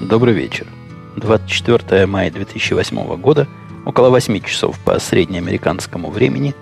[0.00, 0.66] Добрый вечер.
[1.16, 3.48] 24 мая 2008 года,
[3.86, 6.54] около 8 часов по среднеамериканскому времени,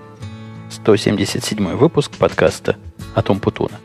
[0.71, 2.77] 177 выпуск подкаста
[3.17, 3.81] «Атом Путуна».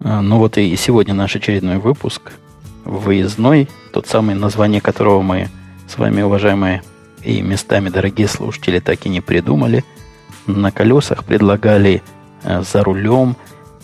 [0.00, 2.32] А, Ну вот и сегодня наш очередной выпуск,
[2.86, 5.48] выездной, тот самый название которого мы
[5.88, 6.82] с вами, уважаемые
[7.22, 9.84] и местами дорогие слушатели, так и не придумали.
[10.46, 12.02] На колесах предлагали
[12.42, 13.36] э, за рулем.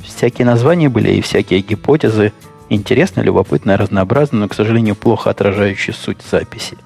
[0.03, 2.33] Всякие названия были и всякие гипотезы.
[2.69, 6.79] Интересные, любопытные, разнообразные, но, к сожалению, плохо отражающие суть записи.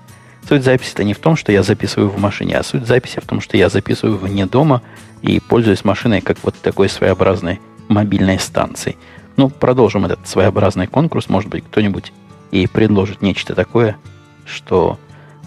[0.48, 3.26] Суть записи это не в том, что я записываю в машине, а суть записи в
[3.26, 4.82] том, что я записываю вне дома
[5.22, 8.96] и пользуюсь машиной как вот такой своеобразной мобильной станцией.
[9.36, 11.28] Ну, продолжим этот своеобразный конкурс.
[11.28, 12.12] Может быть, кто-нибудь
[12.50, 13.96] и предложит нечто такое,
[14.44, 14.98] что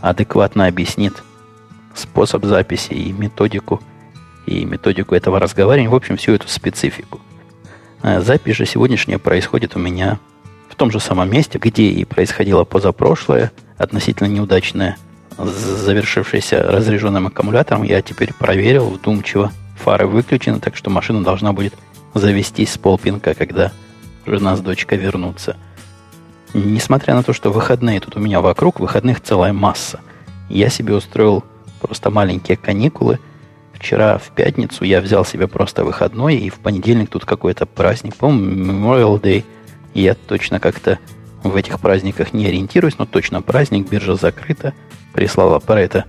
[0.02, 1.24] адекватно объяснит
[1.96, 3.82] способ записи и методику,
[4.46, 7.20] и методику этого разговаривания, в общем, всю эту специфику.
[8.02, 10.20] А Запись же сегодняшняя происходит у меня
[10.70, 14.98] в том же самом месте, где и происходило позапрошлое, относительно неудачное,
[15.38, 17.84] завершившееся разряженным аккумулятором.
[17.84, 19.52] Я теперь проверил вдумчиво.
[19.78, 21.74] Фары выключены, так что машина должна будет
[22.14, 23.72] завестись с полпинка, когда
[24.26, 25.58] жена с дочкой вернутся.
[26.54, 30.00] Несмотря на то, что выходные тут у меня вокруг, выходных целая масса.
[30.50, 31.44] Я себе устроил
[31.80, 33.20] просто маленькие каникулы.
[33.74, 38.74] Вчера в пятницу я взял себе просто выходной, и в понедельник тут какой-то праздник, по-моему,
[38.74, 39.46] Memorial Day.
[39.94, 41.00] Я точно как-то
[41.44, 44.74] в этих праздниках не ориентируюсь, но точно праздник, биржа закрыта.
[45.14, 46.06] Прислала про это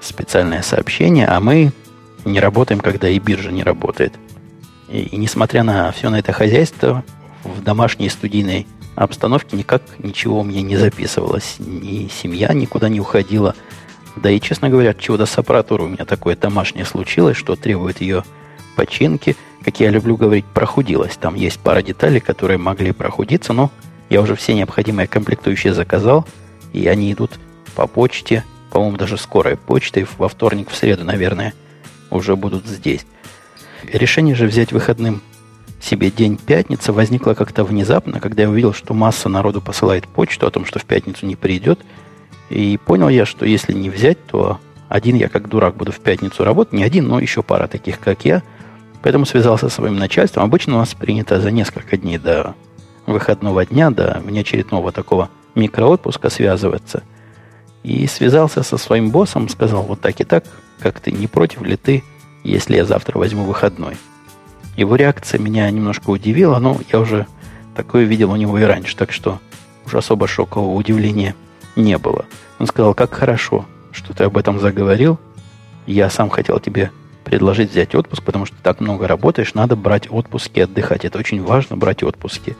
[0.00, 1.72] специальное сообщение, а мы
[2.24, 4.14] не работаем, когда и биржа не работает.
[4.88, 7.04] И, и несмотря на все на это хозяйство,
[7.44, 11.56] в домашней студийной обстановке никак ничего у меня не записывалось.
[11.58, 13.54] Ни семья никуда не уходила.
[14.16, 18.24] Да и, честно говоря, чудо с аппаратурой у меня такое домашнее случилось, что требует ее
[18.76, 19.36] починки.
[19.64, 21.16] Как я люблю говорить, прохудилась.
[21.16, 23.70] Там есть пара деталей, которые могли прохудиться, но
[24.10, 26.26] я уже все необходимые комплектующие заказал,
[26.72, 27.32] и они идут
[27.74, 31.54] по почте, по-моему, даже скорой почтой, во вторник, в среду, наверное,
[32.10, 33.06] уже будут здесь.
[33.92, 35.20] Решение же взять выходным
[35.80, 40.50] себе день пятница возникло как-то внезапно, когда я увидел, что масса народу посылает почту о
[40.50, 41.80] том, что в пятницу не придет.
[42.48, 44.58] И понял я, что если не взять, то
[44.88, 46.72] один я как дурак буду в пятницу работать.
[46.72, 48.42] Не один, но еще пара таких, как я.
[49.02, 50.44] Поэтому связался со своим начальством.
[50.44, 52.54] Обычно у нас принято за несколько дней до
[53.06, 57.02] выходного дня, до внеочередного такого микроотпуска связываться.
[57.82, 60.44] И связался со своим боссом, сказал вот так и так,
[60.80, 62.02] как ты, не против ли ты,
[62.44, 63.96] если я завтра возьму выходной.
[64.76, 67.26] Его реакция меня немножко удивила, но я уже
[67.74, 69.40] такое видел у него и раньше, так что
[69.86, 71.34] уж особо шокового удивления
[71.76, 72.26] не было.
[72.58, 75.18] Он сказал, как хорошо, что ты об этом заговорил.
[75.86, 76.90] Я сам хотел тебе
[77.24, 81.04] предложить взять отпуск, потому что ты так много работаешь, надо брать отпуски, отдыхать.
[81.04, 82.56] Это очень важно, брать отпуски.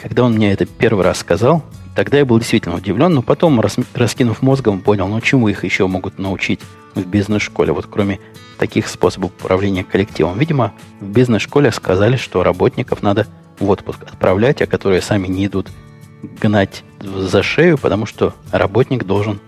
[0.00, 1.62] Когда он мне это первый раз сказал,
[1.94, 3.60] тогда я был действительно удивлен, но потом,
[3.94, 6.60] раскинув мозгом, понял, ну чему их еще могут научить
[6.94, 8.20] в бизнес-школе, вот кроме
[8.58, 10.38] таких способов управления коллективом.
[10.38, 13.26] Видимо, в бизнес-школе сказали, что работников надо
[13.58, 15.68] в отпуск отправлять, а которые сами не идут
[16.40, 19.40] гнать за шею, потому что работник должен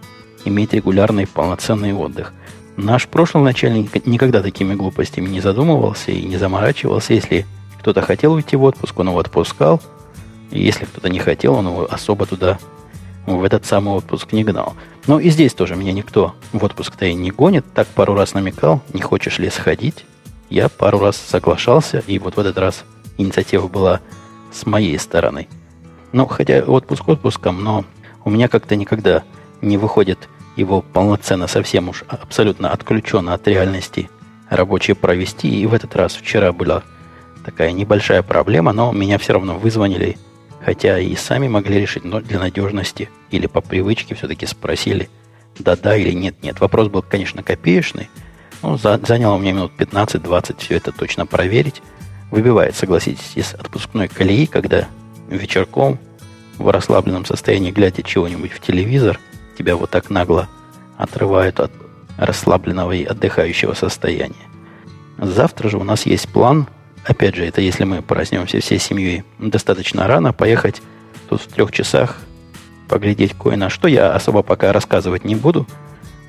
[0.44, 2.32] иметь регулярный полноценный отдых.
[2.76, 7.14] Наш прошлый начальник никогда такими глупостями не задумывался и не заморачивался.
[7.14, 7.46] Если
[7.80, 9.80] кто-то хотел уйти в отпуск, он его отпускал.
[10.50, 12.58] И если кто-то не хотел, он его особо туда
[13.26, 14.74] в этот самый отпуск не гнал.
[15.06, 17.64] Но и здесь тоже меня никто в отпуск-то и не гонит.
[17.74, 20.04] Так пару раз намекал, не хочешь ли сходить.
[20.48, 22.84] Я пару раз соглашался, и вот в этот раз
[23.18, 24.00] инициатива была
[24.52, 25.48] с моей стороны.
[26.12, 27.84] Ну, хотя отпуск отпуском, но
[28.24, 29.24] у меня как-то никогда
[29.60, 34.08] не выходит его полноценно, совсем уж абсолютно отключенно от реальности
[34.48, 35.48] рабочие провести.
[35.48, 36.84] И в этот раз вчера была
[37.44, 40.16] такая небольшая проблема, но меня все равно вызвонили
[40.66, 45.08] Хотя и сами могли решить, но для надежности или по привычке все-таки спросили,
[45.58, 46.60] да-да или нет-нет.
[46.60, 48.08] Вопрос был, конечно, копеечный.
[48.62, 51.82] Ну, за, заняло у меня минут 15-20 все это точно проверить.
[52.30, 54.88] Выбивает, согласитесь, из отпускной колеи, когда
[55.28, 55.98] вечерком
[56.58, 59.20] в расслабленном состоянии, глядя чего-нибудь в телевизор,
[59.58, 60.48] тебя вот так нагло
[60.96, 61.72] отрывают от
[62.16, 64.34] расслабленного и отдыхающего состояния.
[65.18, 66.66] Завтра же у нас есть план
[67.06, 70.82] опять же, это если мы проснемся всей семьей достаточно рано, поехать
[71.28, 72.18] тут в трех часах
[72.88, 73.88] поглядеть кое-на что.
[73.88, 75.66] Я особо пока рассказывать не буду,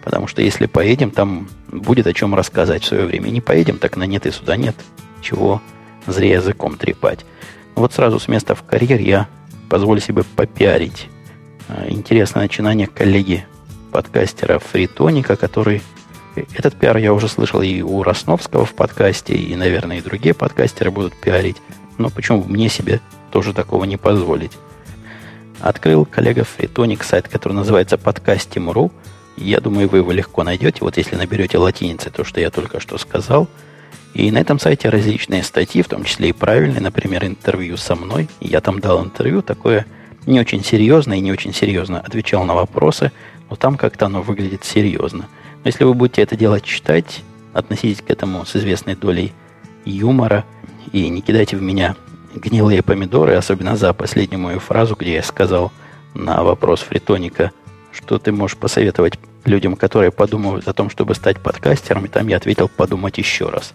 [0.04, 3.30] потому что если поедем, там будет о чем рассказать в свое время.
[3.30, 4.76] Не поедем, так на нет и сюда нет.
[5.22, 5.62] Чего
[6.06, 7.26] зря языком трепать.
[7.76, 9.28] Вот сразу с места в карьер я
[9.70, 11.10] позволю себе попиарить
[11.68, 13.46] э, интересное начинание коллеги
[13.92, 15.82] подкастера Фритоника, который...
[16.56, 20.92] Этот пиар я уже слышал и у Росновского в подкасте, и, наверное, и другие подкастеры
[20.92, 21.58] будут пиарить.
[21.98, 23.02] Но почему мне себе
[23.32, 24.52] тоже такого не позволить?
[25.60, 28.92] Открыл коллега Фритоник сайт, который называется подкастим.ру.
[29.38, 30.80] Я думаю, вы его легко найдете.
[30.82, 33.48] Вот если наберете латиницы, то, что я только что сказал.
[34.14, 38.30] И на этом сайте различные статьи, в том числе и правильные, например, интервью со мной.
[38.40, 39.86] Я там дал интервью, такое
[40.26, 43.12] не очень серьезное и не очень серьезно отвечал на вопросы,
[43.50, 45.28] но там как-то оно выглядит серьезно.
[45.64, 47.24] Но если вы будете это дело читать,
[47.54, 49.34] относитесь к этому с известной долей
[49.86, 50.46] юмора
[50.92, 51.96] и не кидайте в меня
[52.40, 55.72] гнилые помидоры, особенно за последнюю мою фразу, где я сказал
[56.14, 57.52] на вопрос Фритоника,
[57.92, 62.38] что ты можешь посоветовать людям, которые подумывают о том, чтобы стать подкастером, и там я
[62.38, 63.74] ответил подумать еще раз.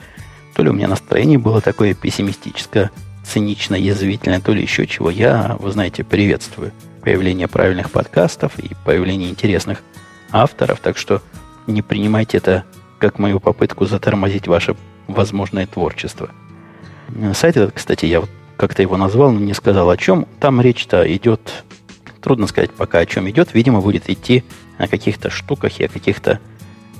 [0.54, 2.90] То ли у меня настроение было такое пессимистическое,
[3.24, 5.10] цинично, язвительное, то ли еще чего.
[5.10, 6.72] Я, вы знаете, приветствую
[7.02, 9.82] появление правильных подкастов и появление интересных
[10.30, 11.20] авторов, так что
[11.66, 12.64] не принимайте это
[12.98, 14.76] как мою попытку затормозить ваше
[15.08, 16.30] возможное творчество.
[17.34, 20.26] Сайт этот, кстати, я вот как-то его назвал, но не сказал о чем.
[20.40, 21.64] Там речь-то идет,
[22.20, 24.44] трудно сказать пока о чем идет, видимо, будет идти
[24.78, 26.40] о каких-то штуках и о каких-то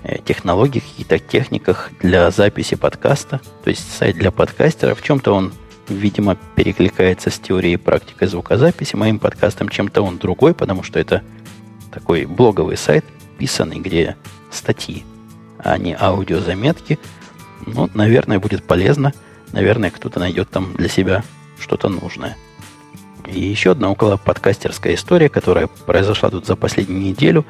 [0.05, 3.41] э, технологиях, каких-то техниках для записи подкаста.
[3.65, 4.95] То есть сайт для подкастера.
[4.95, 5.53] В чем-то он,
[5.89, 8.97] видимо, перекликается с теорией и практикой звукозаписи.
[8.97, 11.23] Моим подкастом чем-то он другой, потому что это
[11.93, 13.05] такой блоговый сайт,
[13.39, 14.17] писанный, где
[14.51, 15.05] статьи,
[15.59, 16.99] а не аудиозаметки.
[17.67, 19.13] Ну, наверное, будет полезно.
[19.53, 21.23] Наверное, кто-то найдет там для себя
[21.63, 22.37] что-то нужное.
[23.27, 27.47] И еще одна около подкастерская история, которая произошла тут за последнюю неделю.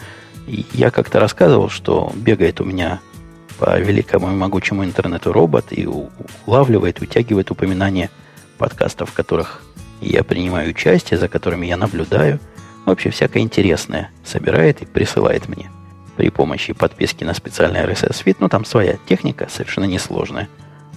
[0.47, 3.01] И я как-то рассказывал, что бегает у меня
[3.59, 5.89] по великому и могучему интернету робот и
[6.47, 8.11] улавливает, утягивает упоминания
[8.59, 9.63] подкастов, в которых
[10.01, 12.41] я принимаю участие, за которыми я наблюдаю.
[12.85, 15.71] Вообще всякое интересное собирает и присылает мне
[16.17, 18.39] при помощи подписки на специальный RSS-feed.
[18.41, 20.49] Ну, там своя техника, совершенно несложная.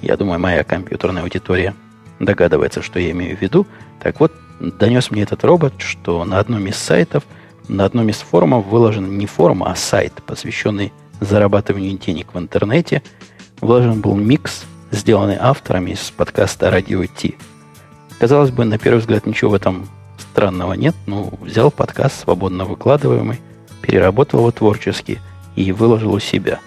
[0.02, 1.76] Я думаю, моя компьютерная аудитория
[2.20, 3.68] догадывается, что я имею в виду.
[4.02, 7.24] Так вот, донес мне этот робот, что на одном из сайтов,
[7.68, 13.02] на одном из форумов выложен не форум, а сайт, посвященный зарабатыванию денег в интернете.
[13.62, 17.36] Выложен был микс, сделанный авторами из подкаста «Радио Ти».
[18.20, 19.88] Казалось бы, на первый взгляд ничего в этом
[20.18, 20.96] странного нет.
[21.06, 23.42] Ну, взял подкаст, свободно выкладываемый,
[23.82, 25.20] переработал его творчески
[25.56, 26.60] и выложил у себя.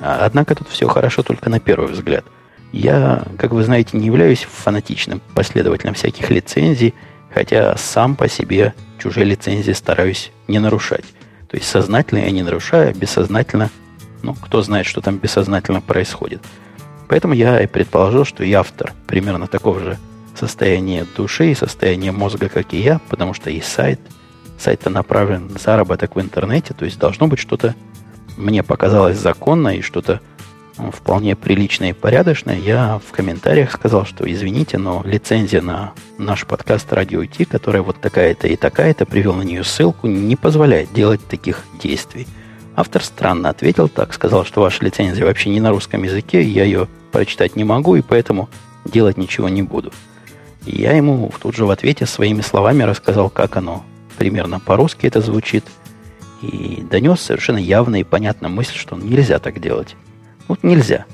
[0.00, 2.24] Однако тут все хорошо только на первый взгляд–
[2.72, 6.94] я, как вы знаете, не являюсь фанатичным последователем всяких лицензий,
[7.32, 11.04] хотя сам по себе чужие лицензии стараюсь не нарушать.
[11.48, 13.70] То есть сознательно я не нарушаю, а бессознательно,
[14.22, 16.42] ну, кто знает, что там бессознательно происходит.
[17.08, 19.98] Поэтому я и предположил, что и автор примерно такого же
[20.34, 24.00] состояния души и состояния мозга, как и я, потому что и сайт,
[24.58, 27.74] сайт-то направлен на заработок в интернете, то есть должно быть что-то,
[28.36, 30.20] мне показалось законно и что-то
[30.92, 36.92] вполне приличная и порядочная, я в комментариях сказал, что извините, но лицензия на наш подкаст
[36.92, 41.64] «Радио Ти», которая вот такая-то и такая-то, привел на нее ссылку, не позволяет делать таких
[41.80, 42.26] действий.
[42.74, 46.88] Автор странно ответил так, сказал, что ваша лицензия вообще не на русском языке, я ее
[47.10, 48.48] прочитать не могу, и поэтому
[48.84, 49.92] делать ничего не буду.
[50.66, 53.84] И я ему тут же в ответе своими словами рассказал, как оно
[54.18, 55.64] примерно по-русски это звучит,
[56.42, 59.96] и донес совершенно явно и понятно мысль, что нельзя так делать.
[60.48, 61.06] Вот нельзя.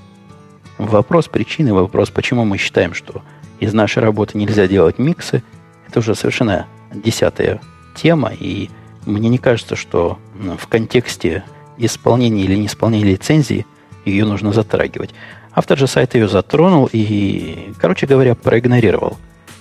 [0.79, 3.23] Вопрос причины, вопрос, почему мы считаем, что
[3.61, 5.43] из нашей работы нельзя делать миксы,
[5.87, 7.61] это уже совершенно десятая
[7.95, 8.71] тема, и
[9.07, 10.19] мне не кажется, что
[10.59, 11.45] в контексте
[11.79, 13.67] исполнения или неисполнения лицензии
[14.05, 15.11] ее нужно затрагивать.
[15.55, 19.19] Автор же сайта ее затронул и, короче говоря, проигнорировал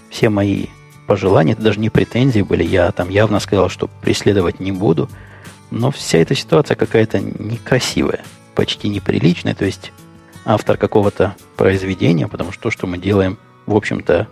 [0.09, 0.67] все мои
[1.07, 5.09] пожелания, это даже не претензии были, я там явно сказал, что преследовать не буду,
[5.69, 8.21] но вся эта ситуация какая-то некрасивая
[8.55, 9.91] почти неприличный, то есть
[10.45, 14.27] автор какого-то произведения, потому что то, что мы делаем, в общем-то,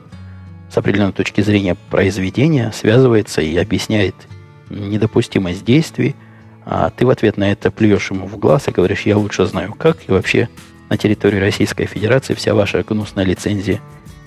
[0.72, 4.16] с определенной точки зрения произведения, связывается и объясняет
[4.70, 6.16] недопустимость действий,
[6.66, 9.74] а ты в ответ на это плюешь ему в глаз и говоришь, я лучше знаю
[9.74, 10.50] как, и вообще
[10.90, 13.82] на территории Российской Федерации вся ваша гнусная лицензия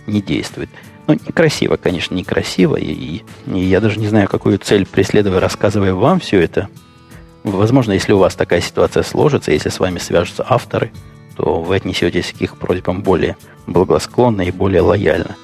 [0.07, 0.69] не действует.
[1.07, 5.95] Ну, некрасиво, конечно, некрасиво, и, и, и я даже не знаю, какую цель преследуя, рассказывая
[5.95, 6.69] вам все это,
[7.45, 10.93] Возможно, если у вас такая ситуация сложится, если с вами свяжутся авторы,
[11.37, 15.37] то вы отнесетесь к их просьбам более благосклонно и более лояльно.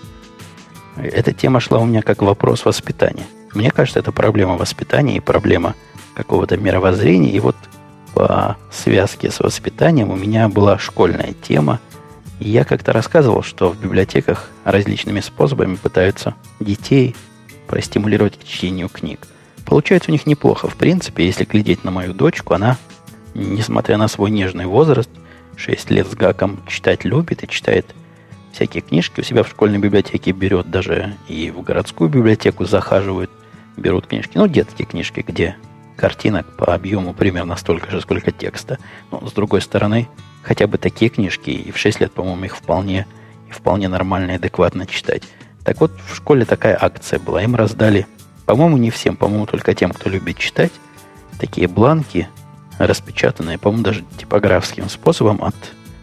[0.97, 3.27] Эта тема шла у меня как вопрос воспитания.
[3.55, 5.75] Мне кажется, это проблема воспитания и проблема
[6.15, 7.31] какого-то мировоззрения.
[7.31, 7.57] И вот
[8.15, 11.81] по связке с воспитанием у меня была школьная тема.
[12.39, 17.17] И я как-то рассказывал, что в библиотеках различными способами пытаются детей
[17.67, 19.27] простимулировать к чтению книг–
[19.69, 20.69] получается у них неплохо.
[20.69, 22.77] В принципе, если глядеть на мою дочку, она,
[23.35, 25.11] несмотря на свой нежный возраст,
[25.57, 27.95] 6 лет с гаком, читать любит и читает
[28.53, 33.31] всякие книжки у себя в школьной библиотеке берет, даже и в городскую библиотеку захаживают,
[33.77, 34.33] берут книжки.
[34.37, 35.57] Ну, детские книжки, где
[35.97, 38.79] картинок по объему примерно столько же, сколько текста.
[39.11, 40.09] Но, с другой стороны,
[40.43, 43.07] хотя бы такие книжки, и в 6 лет, по-моему, их вполне,
[43.51, 45.25] вполне нормально и адекватно читать.
[45.65, 47.43] Так вот, в школе такая акция была.
[47.43, 48.07] Им раздали,
[48.49, 50.73] по-моему, не всем, по-моему, только тем, кто любит читать,
[51.39, 52.31] такие бланки,
[52.79, 55.55] распечатанные, по-моему, даже типографским способом от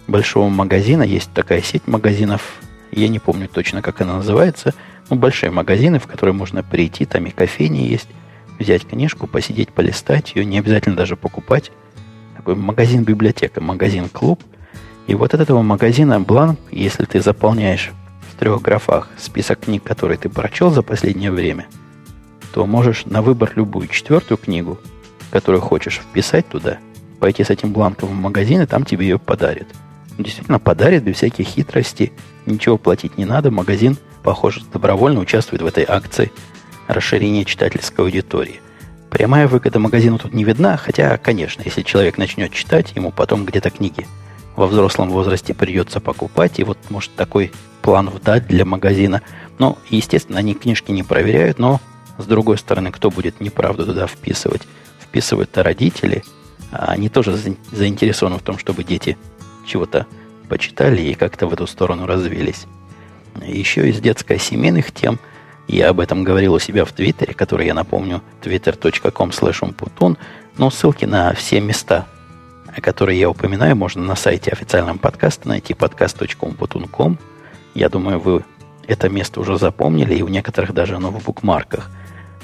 [0.08, 1.02] большого магазина.
[1.02, 2.62] Есть такая сеть магазинов,
[2.92, 4.76] я не помню точно, как она называется,
[5.10, 8.10] ну, большие магазины, в которые можно прийти, там и кофейни есть,
[8.60, 11.72] взять книжку, посидеть, полистать ее, не обязательно даже покупать.
[12.38, 14.40] Такой магазин-библиотека, магазин-клуб.
[15.08, 17.92] И вот от этого магазина бланк, если ты заполняешь
[18.32, 21.66] в трех графах список книг, которые ты прочел за последнее время,
[22.56, 24.80] то можешь на выбор любую четвертую книгу,
[25.30, 26.78] которую хочешь вписать туда,
[27.20, 29.68] пойти с этим бланком в магазин, и там тебе ее подарят.
[30.18, 32.14] Действительно подарит без всяких хитростей,
[32.46, 36.32] ничего платить не надо, магазин, похоже, добровольно участвует в этой акции–
[36.88, 38.62] расширение читательской аудитории.
[39.10, 43.70] Прямая выгода магазину тут не видна, хотя, конечно, если человек начнет читать, ему потом где-то
[43.70, 44.08] книги
[44.56, 49.24] во взрослом возрасте придется покупать, и вот может такой план вдать для магазина.
[49.60, 51.82] Но, естественно, они книжки не проверяют, но,
[52.18, 54.64] с другой стороны, кто будет неправду туда вписывать?
[55.00, 56.24] Вписывают-то родители,
[56.72, 57.38] а они тоже
[57.72, 59.18] заинтересованы в том, чтобы дети
[59.66, 60.08] чего-то
[60.50, 62.66] почитали и как-то в эту сторону развились.
[63.46, 65.20] Еще из детско-семейных тем–
[65.68, 70.18] я об этом говорил у себя в Твиттере, который я напомню, twitter.com slash
[70.58, 72.06] но ссылки на все места,
[72.82, 77.18] которые я упоминаю, можно на сайте официального подкаста найти podcast.umputun.com.
[77.74, 78.46] Я думаю, вы
[78.88, 81.90] это место уже запомнили, и у некоторых даже оно в букмарках.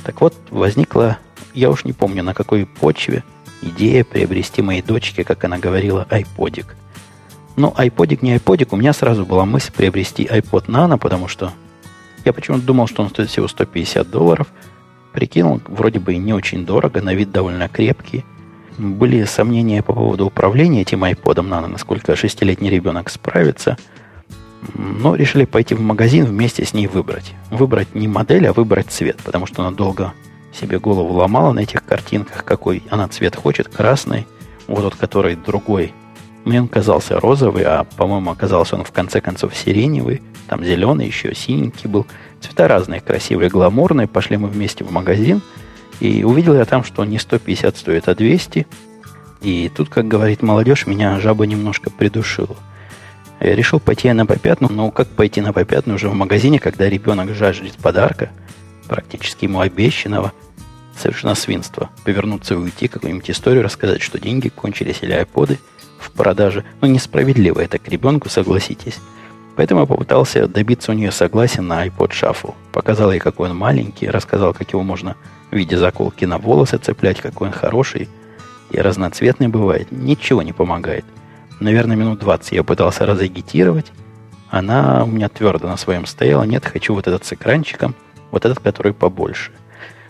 [0.03, 1.17] Так вот, возникла,
[1.53, 3.23] я уж не помню, на какой почве,
[3.61, 6.75] идея приобрести моей дочке, как она говорила, айподик.
[7.55, 11.51] Ну, айподик не айподик, у меня сразу была мысль приобрести iPod Nano, потому что
[12.25, 14.47] я почему-то думал, что он стоит всего 150 долларов.
[15.13, 18.23] Прикинул, вроде бы и не очень дорого, на вид довольно крепкий.
[18.77, 23.77] Были сомнения по поводу управления этим iPod Nano, насколько шестилетний ребенок справится.
[24.75, 27.33] Но решили пойти в магазин вместе с ней выбрать.
[27.49, 30.13] Выбрать не модель, а выбрать цвет, потому что она долго
[30.53, 34.27] себе голову ломала на этих картинках, какой она цвет хочет, красный,
[34.67, 35.93] вот тот, который другой.
[36.43, 40.21] Мне он казался розовый, а, по-моему, оказался он в конце концов сиреневый.
[40.47, 42.07] Там зеленый еще, синенький был.
[42.39, 44.07] Цвета разные, красивые, гламурные.
[44.07, 45.41] Пошли мы вместе в магазин.
[45.99, 48.65] И увидел я там, что не 150 стоит, а 200.
[49.41, 52.55] И тут, как говорит молодежь, меня жаба немножко придушила.
[53.41, 54.71] Я решил пойти на попятную.
[54.71, 58.29] Но как пойти на попятную уже в магазине, когда ребенок жаждет подарка,
[58.87, 60.31] практически ему обещанного,
[60.97, 61.89] совершенно свинство.
[62.03, 65.59] Повернуться и уйти, какую-нибудь историю рассказать, что деньги кончились или айподы
[65.99, 66.63] в продаже.
[66.81, 68.99] Ну, несправедливо это к ребенку, согласитесь.
[69.55, 72.53] Поэтому я попытался добиться у нее согласия на iPod Shuffle.
[72.71, 75.15] Показал ей, какой он маленький, рассказал, как его можно
[75.49, 78.07] в виде заколки на волосы цеплять, какой он хороший
[78.69, 79.91] и разноцветный бывает.
[79.91, 81.05] Ничего не помогает.
[81.61, 83.91] Наверное, минут 20 я пытался разагитировать.
[84.49, 86.41] Она у меня твердо на своем стояла.
[86.41, 87.93] Нет, хочу вот этот с экранчиком,
[88.31, 89.51] вот этот, который побольше.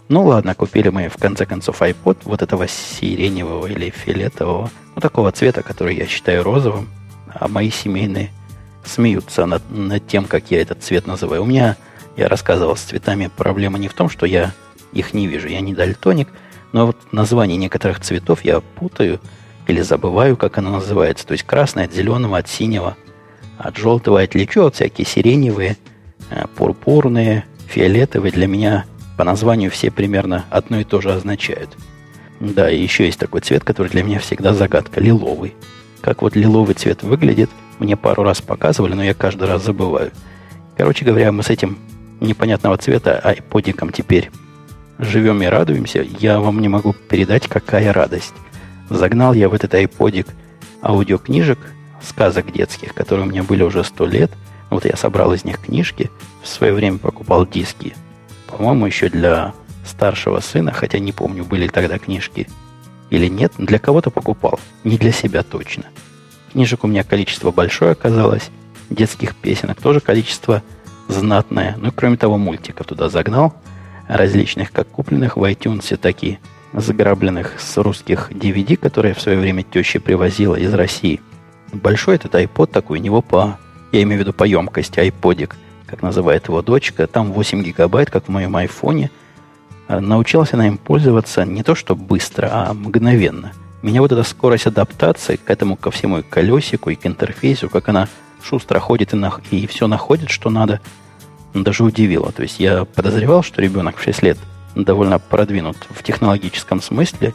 [0.08, 5.32] Ну ладно, купили мы в конце концов iPod вот этого сиреневого или фиолетового, ну такого
[5.34, 6.88] цвета, который я считаю розовым,
[7.28, 8.32] а мои семейные
[8.86, 11.44] смеются над, над тем, как я этот цвет называю.
[11.44, 11.76] У меня,
[12.16, 14.54] я рассказывал, с цветами проблема не в том, что я
[14.94, 16.30] их не вижу, я не дальтоник,
[16.72, 19.20] но вот название некоторых цветов я путаю
[19.72, 21.26] или забываю, как оно называется.
[21.26, 22.96] То есть красный от зеленого, от синего,
[23.58, 25.78] от желтого отличу, от всякие сиреневые,
[26.30, 28.32] э, пурпурные, фиолетовые.
[28.32, 28.86] Для меня
[29.18, 31.76] по названию все примерно одно и то же означают.
[32.40, 35.54] Да, и еще есть такой цвет, который для меня всегда загадка, лиловый.
[36.02, 37.50] Как вот лиловый цвет выглядит,
[37.80, 40.12] мне пару раз показывали, но я каждый раз забываю.
[40.76, 41.78] Короче говоря, мы с этим
[42.20, 44.32] непонятного цвета айподиком теперь
[44.98, 46.06] живем и радуемся.
[46.20, 48.34] Я вам не могу передать, какая радость.
[48.92, 50.28] Загнал я в этот айподик
[50.84, 51.60] аудиокнижек,
[52.04, 54.30] сказок детских, которые у меня были уже сто лет.
[54.70, 56.12] Вот я собрал из них книжки,
[56.44, 57.96] в свое время покупал диски.
[58.48, 59.54] По-моему, еще для
[59.86, 62.50] старшего сына, хотя не помню, были тогда книжки
[63.10, 63.54] или нет.
[63.58, 65.86] Для кого-то покупал, не для себя точно.
[66.52, 68.50] Книжек у меня количество большое оказалось.
[68.90, 70.64] Детских песенок тоже количество
[71.08, 71.78] знатное.
[71.78, 73.56] Ну и кроме того, мультиков туда загнал.
[74.10, 76.40] Различных, как купленных в iTunes, так и
[76.74, 81.22] заграбленных с русских DVD, которые в свое время теща привозила из России.
[81.74, 83.58] Большой этот iPod такой, у него по,
[83.92, 87.08] я имею в виду по емкости, iPodик, как называет его дочка.
[87.08, 89.12] Там 8 гигабайт, как в моем айфоне.
[89.88, 93.52] научился на им пользоваться не то что быстро, а мгновенно.
[93.82, 97.90] Меня вот эта скорость адаптации к этому, ко всему и колесику, и к интерфейсу, как
[97.90, 98.08] она
[98.44, 100.80] шустро ходит и, на, и все находит, что надо,
[101.54, 102.32] даже удивило.
[102.32, 104.38] То есть я подозревал, что ребенок в 6 лет
[104.76, 107.34] довольно продвинут в технологическом смысле,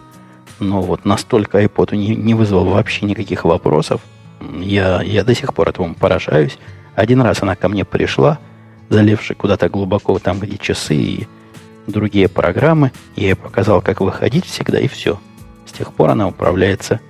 [0.59, 4.01] но вот настолько iPod не, не вызвал вообще никаких вопросов.
[4.61, 6.59] Я, я до сих пор этому поражаюсь.
[6.95, 8.39] Один раз она ко мне пришла,
[8.89, 11.29] залевши куда-то глубоко, там, где часы и
[11.87, 12.93] другие программы.
[13.17, 15.19] Я ей показал, как выходить всегда, и все.
[15.67, 17.01] С тех пор она управляется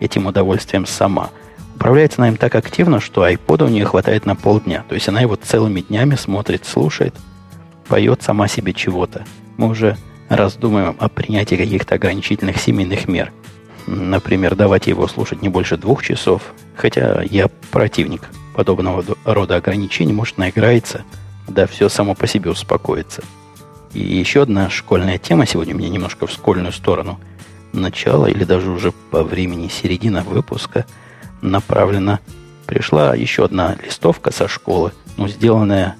[0.00, 1.30] этим удовольствием сама.
[1.76, 4.84] Управляется она им так активно, что iPod у нее хватает на полдня.
[4.88, 7.14] То есть она его целыми днями смотрит, слушает,
[7.88, 9.24] поет сама себе чего-то.
[9.56, 9.96] Мы уже
[10.28, 13.32] раздумываем о принятии каких-то ограничительных семейных мер.
[13.86, 16.42] Например, давать его слушать не больше двух часов.
[16.76, 18.22] Хотя я противник
[18.54, 20.12] подобного рода ограничений.
[20.12, 21.04] Может, наиграется,
[21.48, 23.22] да все само по себе успокоится.
[23.92, 27.20] И еще одна школьная тема сегодня у меня немножко в школьную сторону.
[27.72, 30.86] Начало или даже уже по времени середина выпуска
[31.40, 32.20] направлена.
[32.66, 35.96] Пришла еще одна листовка со школы, но сделанная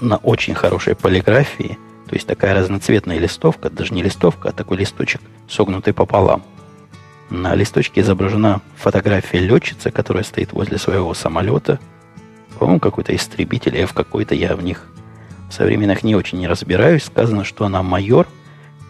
[0.00, 1.78] на очень хорошей полиграфии.
[2.10, 6.42] То есть такая разноцветная листовка, даже не листовка, а такой листочек, согнутый пополам.
[7.30, 11.78] На листочке изображена фотография летчицы, которая стоит возле своего самолета.
[12.58, 14.88] По-моему, какой-то истребитель, F какой-то, я в них
[15.48, 17.04] в современных не очень не разбираюсь.
[17.04, 18.26] Сказано, что она майор,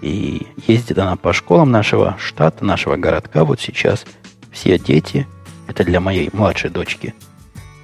[0.00, 3.44] и ездит она по школам нашего штата, нашего городка.
[3.44, 4.06] Вот сейчас
[4.50, 5.26] все дети,
[5.68, 7.14] это для моей младшей дочки,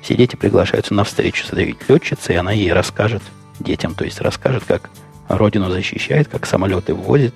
[0.01, 3.23] все дети приглашаются на встречу с этой летчицей, и она ей расскажет
[3.61, 4.89] детям, то есть расскажет, как
[5.29, 7.35] родину защищает, как самолеты ввозит,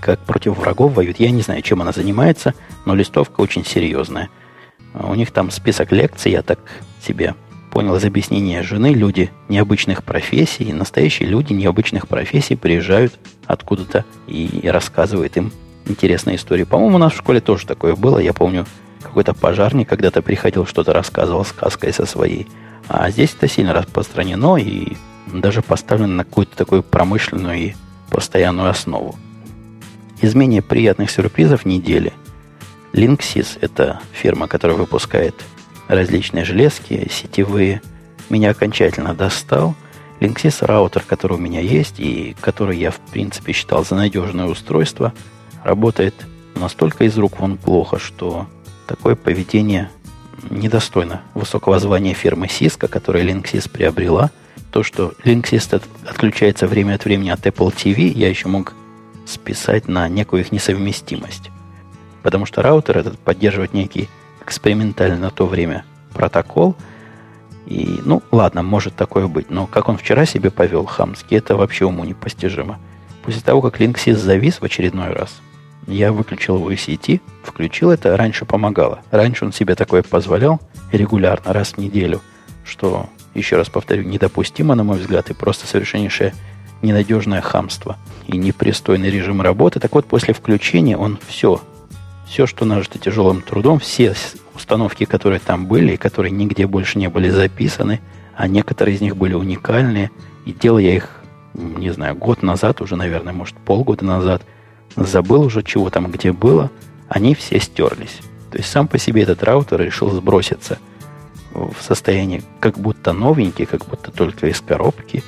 [0.00, 1.20] как против врагов воюет.
[1.20, 4.28] Я не знаю, чем она занимается, но листовка очень серьезная.
[4.94, 6.58] У них там список лекций, я так
[7.04, 7.34] себе
[7.70, 15.36] понял из объяснения жены, люди необычных профессий, настоящие люди необычных профессий приезжают откуда-то и рассказывают
[15.36, 15.52] им
[15.86, 16.64] интересные истории.
[16.64, 18.18] По-моему, у нас в школе тоже такое было.
[18.18, 18.66] Я помню,
[19.02, 22.46] какой-то пожарник когда-то приходил, что-то рассказывал сказкой со своей.
[22.88, 24.96] А здесь это сильно распространено и
[25.32, 27.74] даже поставлено на какую-то такую промышленную и
[28.10, 29.16] постоянную основу.
[30.20, 32.12] Из менее приятных сюрпризов недели.
[32.92, 35.34] Linksys– это фирма, которая выпускает
[35.88, 37.82] различные железки сетевые,
[38.28, 39.74] меня окончательно достал.
[40.20, 45.12] Linksys раутер, который у меня есть и который я, в принципе, считал за надежное устройство,
[45.62, 46.14] работает
[46.54, 48.46] настолько из рук вон плохо, что
[48.86, 49.90] такое поведение
[50.50, 54.30] недостойно высокого звания фирмы Cisco, которая Linksys приобрела.
[54.70, 58.74] То, что Linksys отключается время от времени от Apple TV, я еще мог
[59.26, 61.50] списать на некую их несовместимость.
[62.22, 64.08] Потому что раутер этот поддерживает некий
[64.42, 66.76] экспериментальный на то время протокол.
[67.66, 71.84] И, ну, ладно, может такое быть, но как он вчера себя повел хамски, это вообще
[71.84, 72.78] уму непостижимо.
[73.22, 75.40] После того, как Linksys завис в очередной раз,
[75.86, 79.00] я выключил его из сети, включил это, раньше помогало.
[79.10, 80.60] Раньше он себе такое позволял
[80.92, 82.20] регулярно, раз в неделю,
[82.64, 86.34] что, еще раз повторю, недопустимо, на мой взгляд, и просто совершеннейшее
[86.82, 89.80] ненадежное хамство и непристойный режим работы.
[89.80, 91.60] Так вот, после включения он все
[92.28, 94.14] все, что нажито тяжелым трудом, все
[94.54, 98.00] установки, которые там были, и которые нигде больше не были записаны,
[98.36, 100.10] а некоторые из них были уникальные,
[100.44, 101.08] и делал я их,
[101.54, 104.42] не знаю, год назад уже, наверное, может, полгода назад,
[104.94, 106.70] забыл уже, чего там где было,
[107.08, 108.20] они все стерлись.
[108.50, 110.78] То есть сам по себе этот раутер решил сброситься
[111.52, 115.22] в состоянии как будто новенький, как будто только из коробки.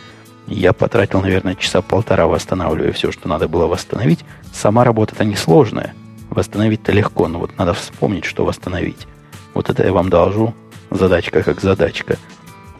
[0.46, 4.24] Я потратил, наверное, часа полтора восстанавливая все, что надо было восстановить.
[4.52, 5.94] Сама работа-то несложная.
[6.28, 9.06] Восстановить-то легко, но вот надо вспомнить, что восстановить.
[9.54, 10.54] Вот это я вам должу.
[10.90, 12.18] Задачка как задачка.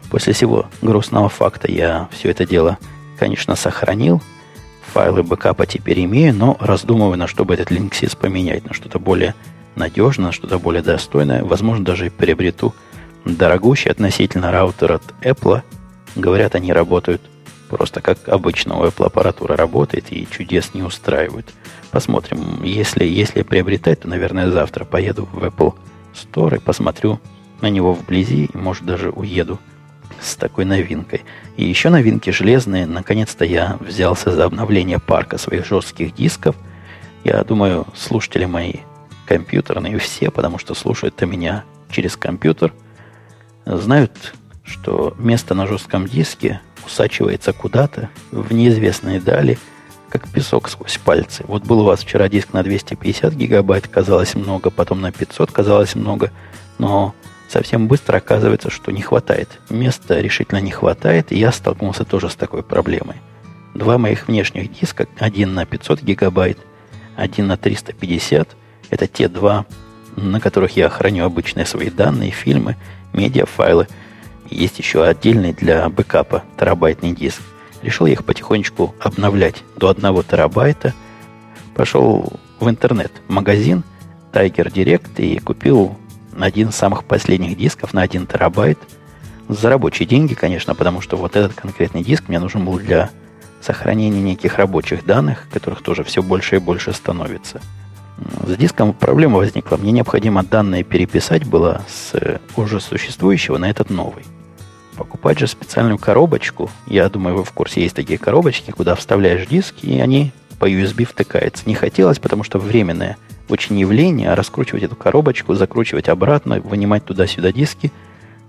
[0.09, 2.77] После всего грустного факта я все это дело,
[3.17, 4.21] конечно, сохранил.
[4.93, 8.65] Файлы бэкапа теперь имею, но раздумываю, на что бы этот Linksys поменять.
[8.65, 9.35] На что-то более
[9.75, 11.45] надежное, на что-то более достойное.
[11.45, 12.75] Возможно, даже и приобрету
[13.25, 15.61] дорогущий относительно раутер от Apple.
[16.15, 17.21] Говорят, они работают
[17.71, 21.53] просто как обычно у Apple аппаратура работает и чудес не устраивают.
[21.89, 22.63] Посмотрим.
[22.63, 25.73] Если, если приобретать, то, наверное, завтра поеду в Apple
[26.13, 27.19] Store и посмотрю
[27.61, 29.57] на него вблизи, и, может, даже уеду
[30.19, 31.21] с такой новинкой.
[31.55, 32.85] И еще новинки железные.
[32.85, 36.57] Наконец-то я взялся за обновление парка своих жестких дисков.
[37.23, 38.73] Я думаю, слушатели мои
[39.25, 42.73] компьютерные все, потому что слушают-то меня через компьютер,
[43.65, 49.57] знают, что место на жестком диске усачивается куда-то в неизвестные дали,
[50.09, 51.43] как песок сквозь пальцы.
[51.47, 55.95] Вот был у вас вчера диск на 250 гигабайт, казалось много, потом на 500 казалось
[55.95, 56.31] много,
[56.77, 57.15] но
[57.47, 59.59] совсем быстро оказывается, что не хватает.
[59.69, 63.17] Места решительно не хватает, и я столкнулся тоже с такой проблемой.
[63.73, 66.57] два моих внешних диска, один на 500 гигабайт,
[67.15, 68.49] один на 350.
[68.89, 69.65] Это те два,
[70.17, 72.75] на которых я храню обычные свои данные, фильмы,
[73.13, 73.87] медиафайлы.
[74.49, 77.41] Есть еще отдельный для бэкапа терабайтный диск.
[77.81, 80.93] Решил я их потихонечку обновлять до 1 терабайта.
[81.73, 83.83] Пошел в интернет, магазин
[84.31, 85.97] Tiger Direct и купил
[86.39, 88.77] один из самых последних дисков на 1 терабайт.
[89.47, 93.09] За рабочие деньги, конечно, потому что вот этот конкретный диск мне нужен был для
[93.61, 97.61] сохранения неких рабочих данных, которых тоже все больше и больше становится.
[98.45, 99.77] С диском проблема возникла.
[99.77, 104.23] Мне необходимо данные переписать было с уже существующего на этот новый.
[104.97, 109.75] Покупать же специальную коробочку, я думаю, вы в курсе, есть такие коробочки, куда вставляешь диск,
[109.83, 111.63] и они по USB втыкаются.
[111.65, 113.17] Не хотелось, потому что временное
[113.49, 117.91] очень явление, а раскручивать эту коробочку, закручивать обратно, вынимать туда-сюда диски,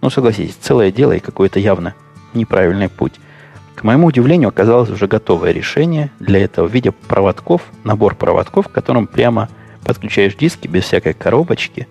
[0.00, 1.94] ну, согласитесь, целое дело и какой-то явно
[2.34, 3.14] неправильный путь.
[3.74, 8.72] К моему удивлению, оказалось уже готовое решение для этого в виде проводков, набор проводков, к
[8.72, 9.48] которым прямо
[9.84, 11.88] подключаешь диски без всякой коробочки.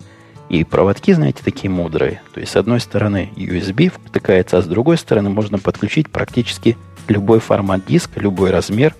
[0.49, 2.21] И проводки, знаете, такие мудрые.
[2.33, 6.77] То есть, с одной стороны USB втыкается, а с другой стороны можно подключить практически
[7.07, 8.95] любой формат диска, любой размер.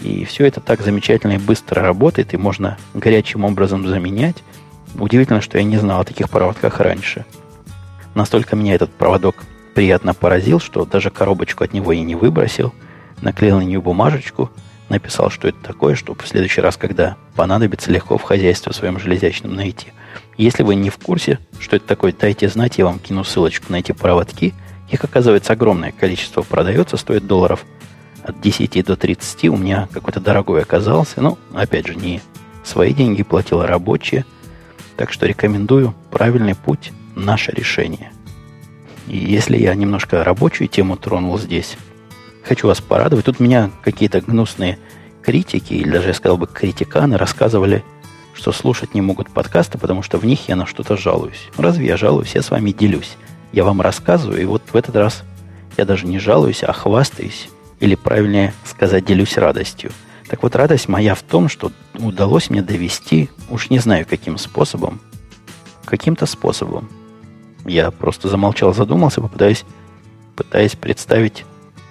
[0.00, 4.42] И все это так замечательно и быстро работает, и можно горячим образом заменять.
[4.96, 7.24] Удивительно, что я не знал о таких проводках раньше.
[8.14, 9.36] Настолько меня этот проводок
[9.74, 12.72] приятно поразил, что даже коробочку от него и не выбросил.
[13.20, 14.50] Наклеил на нее бумажечку,
[14.88, 19.54] написал, что это такое, чтобы в следующий раз, когда понадобится, легко в хозяйстве своем железячном
[19.54, 19.88] найти.
[20.36, 23.76] Если вы не в курсе, что это такое, дайте знать, я вам кину ссылочку на
[23.76, 24.54] эти проводки.
[24.90, 27.64] Их, оказывается, огромное количество продается, стоит долларов
[28.22, 29.44] от 10 до 30.
[29.46, 31.20] У меня какой-то дорогой оказался.
[31.20, 32.20] Но, опять же, не
[32.62, 34.24] свои деньги платил, а рабочие.
[34.96, 38.10] Так что рекомендую правильный путь, наше решение–
[39.06, 41.76] и если я немножко рабочую тему тронул здесь,
[42.44, 43.24] хочу вас порадовать.
[43.24, 44.78] Тут меня какие-то гнусные
[45.22, 47.82] критики, или даже я сказал бы критиканы, рассказывали,
[48.34, 51.48] что слушать не могут подкасты, потому что в них я на что-то жалуюсь.
[51.56, 52.34] Разве я жалуюсь?
[52.34, 53.16] Я с вами делюсь.
[53.52, 55.22] Я вам рассказываю, и вот в этот раз
[55.76, 57.48] я даже не жалуюсь, а хвастаюсь,
[57.80, 59.92] или правильнее сказать, делюсь радостью.
[60.28, 65.00] Так вот, радость моя в том, что удалось мне довести, уж не знаю каким способом,
[65.84, 66.88] каким-то способом,
[67.64, 69.64] я просто замолчал, задумался, попытаясь,
[70.34, 71.44] пытаясь представить,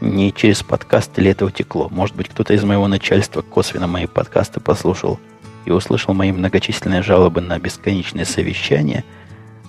[0.04, 1.88] не через подкаст ли это утекло.
[1.90, 5.20] Может быть, кто-то из моего начальства косвенно мои подкасты послушал
[5.66, 9.04] и услышал мои многочисленные жалобы на бесконечные совещания.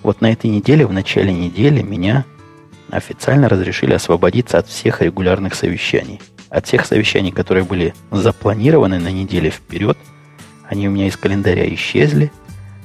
[0.03, 2.25] Вот на этой неделе, в начале недели, меня
[2.91, 6.21] официально разрешили освободиться от всех регулярных совещаний.
[6.51, 9.97] От всех совещаний, которые были запланированы на неделю вперед,
[10.69, 12.31] они у меня из календаря исчезли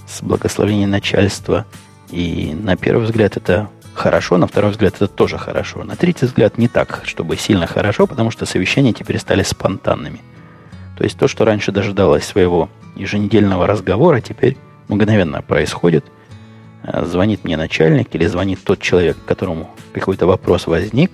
[0.07, 1.65] с благословения начальства–
[2.11, 5.83] и на первый взгляд это хорошо, на второй взгляд это тоже хорошо.
[5.83, 10.21] На третий взгляд не так, чтобы сильно хорошо, потому что совещания теперь стали спонтанными.
[10.97, 14.57] То есть то, что раньше дожидалось своего еженедельного разговора, теперь
[14.87, 16.05] мгновенно происходит.
[16.83, 21.11] Э, звонит мне начальник или звонит тот человек, которому какой-то вопрос возник,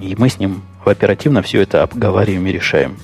[0.00, 2.96] и мы с ним оперативно все это обговариваем и решаем.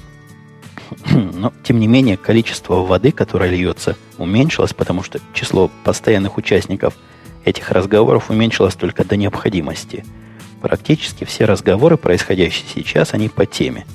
[1.12, 6.94] Но, тем не менее, количество воды, которое льется, уменьшилось, потому что число постоянных участников–
[7.46, 10.04] этих разговоров уменьшилось только до необходимости.
[10.60, 13.86] Практически все разговоры, происходящие сейчас, они по теме.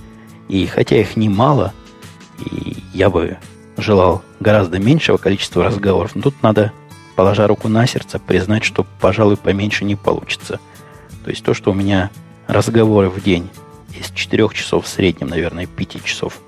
[0.47, 1.73] И хотя их немало,
[2.39, 3.37] и я бы
[3.77, 6.71] желал гораздо меньшего количества разговоров, но тут надо,
[7.15, 10.59] положа руку на сердце, признать, что, пожалуй, поменьше не получится.
[11.25, 12.09] То есть то, что у меня
[12.47, 13.49] разговоры в день
[13.99, 16.39] из 4 часов в среднем, наверное, 5 часов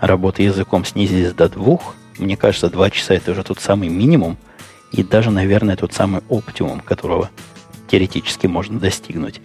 [0.00, 4.36] работы языком снизились до двух, мне кажется, 2 часа это уже тот самый минимум–
[4.94, 7.30] и даже, наверное, тот самый оптимум, которого
[7.88, 9.40] теоретически можно достигнуть.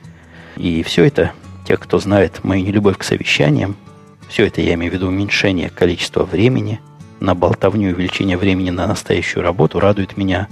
[0.57, 1.31] И все это,
[1.65, 3.75] те, кто знает мою нелюбовь к совещаниям,
[4.27, 6.79] все это я имею в виду уменьшение количества времени
[7.19, 10.47] на болтовню и увеличение времени на настоящую работу, радует меня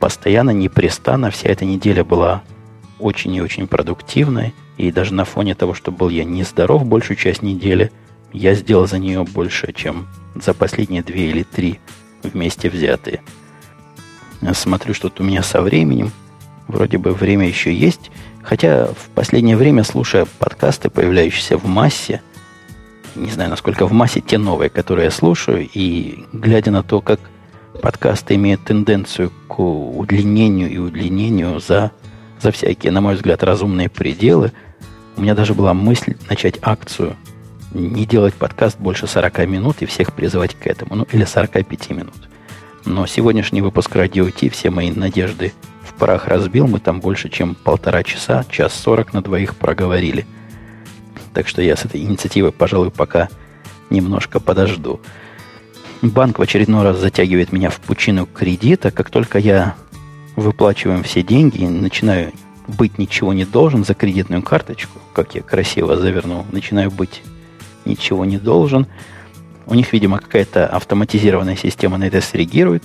[0.00, 1.30] постоянно, непрестанно.
[1.30, 2.42] Вся эта неделя была
[2.98, 4.54] очень и очень продуктивной.
[4.78, 7.92] И даже на фоне того, что был я нездоров большую часть недели,
[8.32, 11.80] я сделал за нее больше, чем за последние две или три
[12.22, 13.20] вместе взятые–
[14.54, 16.10] Смотрю, что у меня со временем.
[16.68, 18.10] Вроде бы время еще есть.
[18.42, 22.20] Хотя в последнее время, слушая подкасты, появляющиеся в массе,
[23.14, 27.20] не знаю, насколько в массе те новые, которые я слушаю, и глядя на то, как
[27.80, 31.92] подкасты имеют тенденцию к удлинению и удлинению за,
[32.40, 34.52] за всякие, на мой взгляд, разумные пределы,
[35.16, 37.16] у меня даже была мысль начать акцию
[37.74, 42.28] не делать подкаст больше 40 минут и всех призывать к этому, ну или 45 минут.
[42.84, 46.66] Но сегодняшний выпуск Радио Ти все мои надежды в прах разбил.
[46.66, 50.26] Мы там больше, чем полтора часа, час сорок на двоих проговорили.
[51.32, 53.28] Так что я с этой инициативой, пожалуй, пока
[53.88, 55.00] немножко подожду.
[56.02, 58.90] Банк в очередной раз затягивает меня в пучину кредита.
[58.90, 59.76] Как только я
[60.34, 62.32] выплачиваю все деньги и начинаю
[62.66, 67.22] быть ничего не должен за кредитную карточку, как я красиво завернул, начинаю быть
[67.84, 68.86] ничего не должен.
[69.66, 72.82] У них, видимо, какая-то автоматизированная система на это среагирует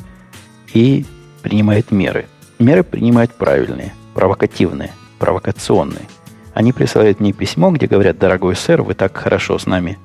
[0.73, 1.05] и
[1.41, 2.27] принимает меры.
[2.59, 6.07] Меры принимают правильные, провокативные, провокационные.
[6.53, 9.97] Они присылают мне письмо, где говорят, дорогой сэр, вы так хорошо с нами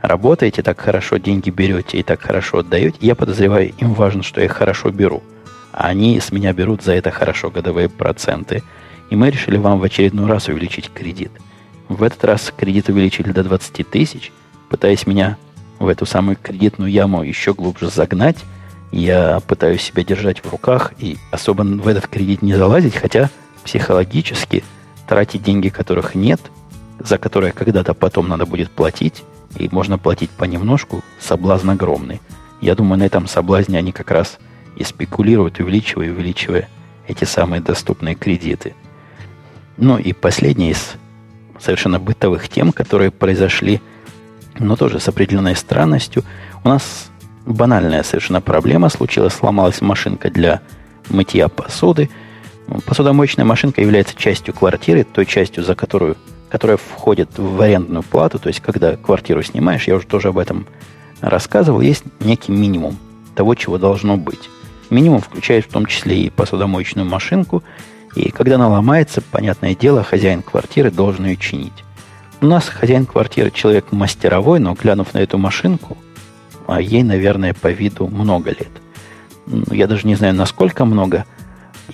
[0.00, 2.98] работаете, так хорошо деньги берете и так хорошо отдаете.
[3.00, 5.22] Я подозреваю, им важно, что я хорошо беру.
[5.72, 8.62] А они с меня берут за это хорошо годовые проценты.
[9.10, 11.32] И мы решили вам в очередной раз увеличить кредит.
[11.88, 14.32] В этот раз кредит увеличили до 20 тысяч,
[14.68, 15.36] пытаясь меня
[15.78, 18.38] в эту самую кредитную яму еще глубже загнать.
[18.90, 23.30] Я пытаюсь себя держать в руках и особо в этот кредит не залазить, хотя
[23.64, 24.64] психологически
[25.06, 26.40] тратить деньги, которых нет,
[26.98, 29.24] за которые когда-то потом надо будет платить,
[29.56, 32.20] и можно платить понемножку, соблазн огромный.
[32.60, 34.38] Я думаю, на этом соблазне они как раз
[34.76, 36.68] и спекулируют, увеличивая и увеличивая
[37.06, 38.74] эти самые доступные кредиты.
[39.76, 40.94] Ну и последнее из
[41.58, 43.80] совершенно бытовых тем, которые произошли,
[44.58, 46.24] но тоже с определенной странностью.
[46.64, 47.10] У нас
[47.46, 49.34] банальная совершенно проблема случилась.
[49.34, 50.60] Сломалась машинка для
[51.08, 52.10] мытья посуды.
[52.86, 56.16] Посудомоечная машинка является частью квартиры, той частью, за которую,
[56.50, 58.38] которая входит в арендную плату.
[58.38, 60.66] То есть, когда квартиру снимаешь, я уже тоже об этом
[61.20, 62.98] рассказывал, есть некий минимум
[63.34, 64.50] того, чего должно быть.
[64.90, 67.62] Минимум включает в том числе и посудомоечную машинку.
[68.14, 71.84] И когда она ломается, понятное дело, хозяин квартиры должен ее чинить.
[72.40, 75.98] У нас хозяин квартиры человек мастеровой, но глянув на эту машинку,
[76.68, 78.70] а ей, наверное, по виду много лет.
[79.72, 81.24] Я даже не знаю, насколько много.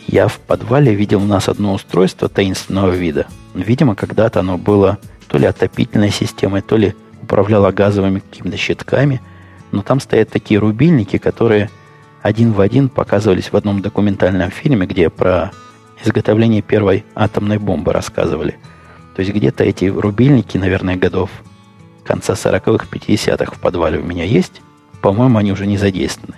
[0.06, 3.26] Я в подвале видел у нас одно устройство таинственного вида.
[3.54, 9.22] Видимо, когда-то оно было то ли отопительной системой, то ли управляло газовыми какими-то щитками.
[9.72, 11.70] Но там стоят такие рубильники, которые
[12.20, 15.52] один в один показывались в одном документальном фильме, где про
[16.04, 18.58] изготовление первой атомной бомбы рассказывали.
[19.14, 21.30] То есть где-то эти рубильники, наверное, годов
[22.04, 24.60] конца 40-х, 50-х в подвале у меня есть.
[25.00, 26.36] По-моему, они уже не задействованы.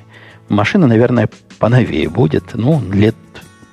[0.48, 2.54] Машина, наверное, поновее будет.
[2.54, 3.16] Ну, лет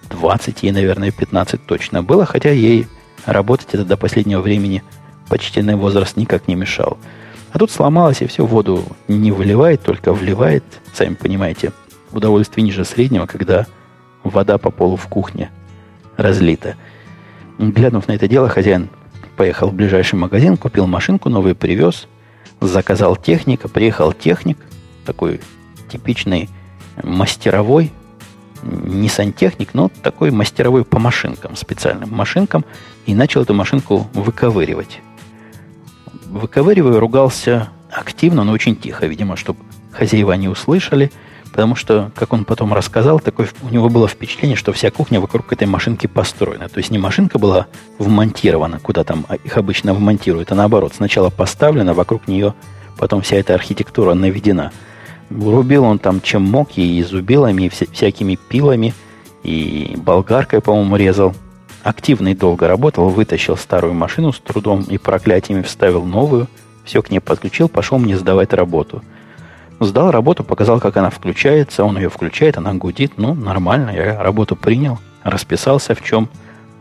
[0.10, 2.88] 20, ей, наверное, 15 точно было, хотя ей
[3.26, 4.84] работать это до последнего времени
[5.30, 6.98] почтенный возраст никак не мешал.
[7.52, 10.64] А тут сломалось, и все, воду не выливает, только вливает.
[10.94, 11.72] Сами понимаете,
[12.12, 13.68] удовольствие ниже среднего, когда
[14.24, 15.52] вода по полу в кухне
[16.18, 16.76] разлита.
[17.72, 18.90] Глянув на это дело, хозяин
[19.38, 22.08] поехал в ближайший магазин, купил машинку новую, привез,
[22.60, 24.58] заказал техника, приехал техник,
[25.06, 25.40] такой
[25.90, 26.50] типичный
[27.02, 27.92] мастеровой,
[28.62, 32.66] не сантехник, но такой мастеровой по машинкам, специальным машинкам,
[33.06, 35.00] и начал эту машинку выковыривать.
[36.28, 39.60] Выковыривая, ругался активно, но очень тихо, видимо, чтобы
[39.92, 41.12] хозяева не услышали–
[41.54, 45.54] Потому что, как он потом рассказал, такое, у него было впечатление, что вся кухня вокруг
[45.54, 46.68] этой машинки построена.
[46.68, 47.68] То есть не машинка была
[48.00, 52.56] вмонтирована, куда там их обычно вмонтируют, а наоборот, сначала поставлена, вокруг нее
[52.98, 54.72] потом вся эта архитектура наведена.
[55.30, 58.96] Рубил он там чем мог, и зубилами, и вся, всякими пилами,
[59.44, 61.36] и болгаркой, по-моему, резал.
[61.84, 66.48] Активно и долго работал, вытащил старую машину с трудом и проклятиями вставил новую,
[66.84, 69.04] все к ней подключил, пошел мне сдавать работу–
[69.80, 71.84] Сдал работу, показал, как она включается.
[71.84, 73.14] Он ее включает, она гудит.
[73.18, 76.30] Ну, нормально, я работу принял, расписался в чем,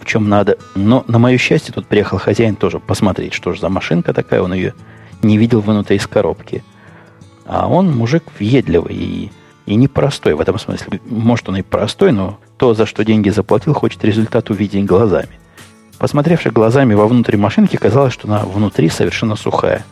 [0.00, 0.58] в чем надо.
[0.74, 4.42] Но, на мое счастье, тут приехал хозяин тоже посмотреть, что же за машинка такая.
[4.42, 4.74] Он ее
[5.22, 6.62] не видел вынутой из коробки.
[7.44, 9.32] А он мужик въедливый и,
[9.66, 11.00] и непростой в этом смысле.
[11.06, 15.40] Может, он и простой, но то, за что деньги заплатил, хочет результат увидеть глазами.
[15.98, 19.84] Посмотревши глазами вовнутрь машинки, казалось, что она внутри совершенно сухая.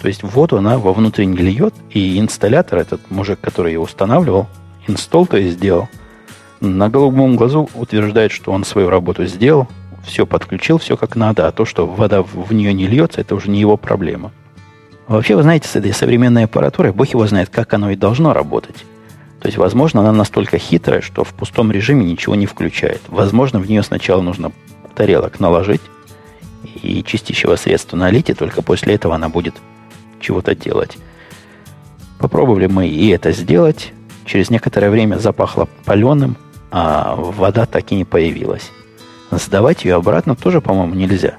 [0.00, 4.46] То есть воду она вовнутрь не льет, и инсталлятор, этот мужик, который ее устанавливал,
[4.86, 5.88] инсталл то есть сделал,
[6.60, 9.68] на голубом глазу утверждает, что он свою работу сделал,
[10.04, 13.50] все подключил, все как надо, а то, что вода в нее не льется, это уже
[13.50, 14.32] не его проблема.
[15.08, 18.84] Вообще, вы знаете, с этой современной аппаратурой, бог его знает, как оно и должно работать.
[19.40, 23.02] То есть, возможно, она настолько хитрая, что в пустом режиме ничего не включает.
[23.08, 24.50] Возможно, в нее сначала нужно
[24.94, 25.82] тарелок наложить
[26.82, 29.54] и чистящего средства налить, и только после этого она будет
[30.20, 30.98] чего-то делать.
[32.18, 33.92] Попробовали мы и это сделать.
[34.24, 36.36] Через некоторое время запахло паленым,
[36.70, 38.72] а вода так и не появилась.
[39.30, 41.36] Сдавать ее обратно тоже, по-моему, нельзя.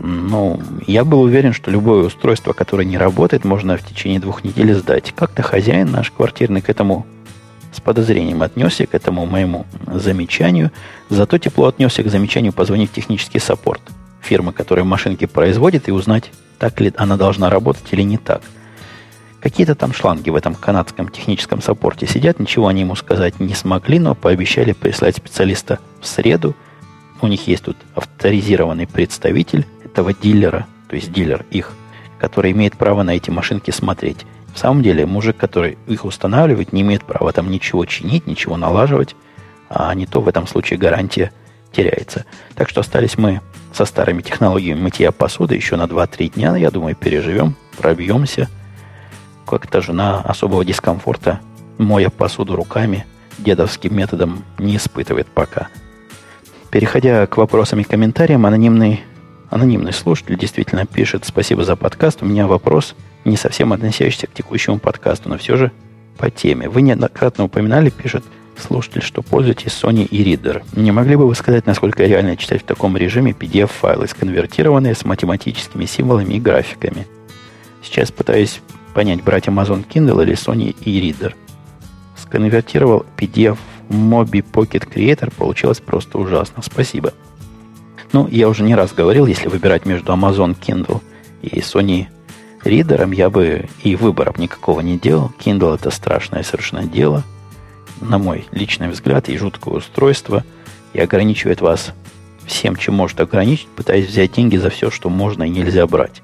[0.00, 4.72] Ну, я был уверен, что любое устройство, которое не работает, можно в течение двух недель
[4.74, 5.12] сдать.
[5.16, 7.04] Как-то хозяин наш квартирный к этому
[7.72, 10.70] с подозрением отнесся к этому моему замечанию.
[11.10, 13.82] Зато тепло отнесся к замечанию позвонить в технический саппорт.
[14.20, 18.42] Фирмы, которая машинки производит, и узнать, так ли она должна работать или не так.
[19.40, 24.00] Какие-то там шланги в этом канадском техническом саппорте сидят, ничего они ему сказать не смогли,
[24.00, 26.56] но пообещали прислать специалиста в среду.
[27.20, 31.72] У них есть тут авторизированный представитель этого дилера, то есть дилер их,
[32.18, 34.26] который имеет право на эти машинки смотреть.
[34.54, 39.14] В самом деле, мужик, который их устанавливает, не имеет права там ничего чинить, ничего налаживать,
[39.68, 41.30] а не то в этом случае гарантия
[41.70, 42.24] теряется.
[42.56, 43.40] Так что остались мы
[43.78, 48.48] со старыми технологиями мытья посуды еще на 2-3 дня, я думаю, переживем, пробьемся.
[49.46, 51.38] Как-то жена особого дискомфорта,
[51.78, 53.06] моя посуду руками,
[53.38, 55.68] дедовским методом не испытывает пока.
[56.72, 59.04] Переходя к вопросам и комментариям, анонимный,
[59.48, 62.20] анонимный слушатель действительно пишет «Спасибо за подкаст.
[62.24, 65.70] У меня вопрос, не совсем относящийся к текущему подкасту, но все же
[66.16, 66.68] по теме.
[66.68, 68.24] Вы неоднократно упоминали, пишет
[68.60, 70.62] слушатель, что пользуетесь Sony и Reader.
[70.74, 75.84] Не могли бы вы сказать, насколько реально читать в таком режиме PDF-файлы, сконвертированные с математическими
[75.86, 77.06] символами и графиками?
[77.82, 78.60] Сейчас пытаюсь
[78.94, 81.34] понять, брать Amazon Kindle или Sony Reader.
[82.16, 86.62] Сконвертировал PDF Mobi Pocket Creator, получилось просто ужасно.
[86.62, 87.12] Спасибо.
[88.12, 91.00] Ну, я уже не раз говорил, если выбирать между Amazon Kindle
[91.42, 92.06] и Sony
[92.64, 95.32] Reader, я бы и выборов никакого не делал.
[95.38, 97.22] Kindle это страшное совершенно дело–
[98.00, 100.44] на мой личный взгляд, и жуткое устройство,
[100.92, 101.92] и ограничивает вас
[102.46, 106.22] всем, чем может ограничить, пытаясь взять деньги за все, что можно и нельзя брать.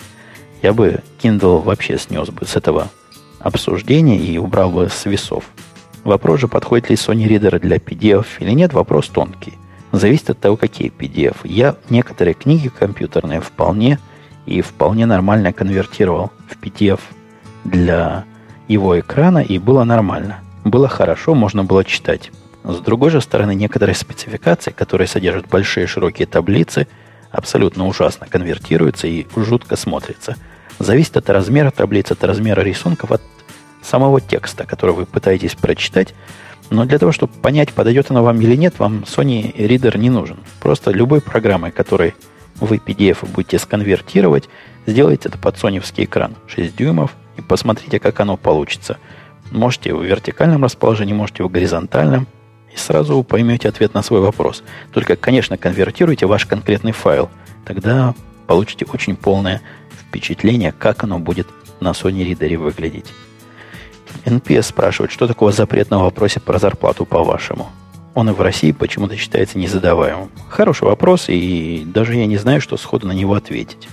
[0.62, 2.88] Я бы Kindle вообще снес бы с этого
[3.38, 5.44] обсуждения и убрал бы с весов.
[6.02, 9.54] Вопрос же, подходит ли Sony Reader для PDF или нет, вопрос тонкий.
[9.92, 11.37] Зависит от того, какие PDF.
[11.44, 13.98] Я некоторые книги компьютерные вполне
[14.46, 17.00] и вполне нормально конвертировал в PDF
[17.64, 18.24] для
[18.66, 22.31] его экрана, и было нормально было хорошо, можно было читать.
[22.64, 26.88] С другой же стороны, некоторые спецификации, которые содержат большие широкие таблицы,
[27.31, 30.37] абсолютно ужасно конвертируются и жутко смотрятся.
[30.79, 33.22] Зависит от размера таблиц, от размера рисунков, от
[33.83, 36.14] самого текста, который вы пытаетесь прочитать.
[36.70, 40.38] Но для того, чтобы понять, подойдет оно вам или нет, вам Sony Reader не нужен.
[40.61, 42.14] Просто любой программой, которой
[42.61, 44.48] вы PDF будете сконвертировать,
[44.87, 48.96] сделайте это под соневский экран 6 дюймов и посмотрите, как оно получится–
[49.55, 52.27] Можете в вертикальном расположении, можете в горизонтальном.
[52.75, 54.64] И сразу поймете ответ на свой вопрос.
[54.93, 57.31] Только, конечно, конвертируйте ваш конкретный файл.
[57.64, 58.14] Тогда
[58.49, 59.62] получите очень полное
[59.93, 61.47] впечатление, как оно будет
[61.79, 63.07] на Sony Reader выглядеть.
[64.25, 67.71] NPS спрашивает, что такого запретного в вопросе про зарплату по-вашему?
[68.14, 70.31] Он и в России почему-то считается незадаваемым.
[70.49, 73.88] Хороший вопрос, и даже я не знаю, что сходу на него ответить.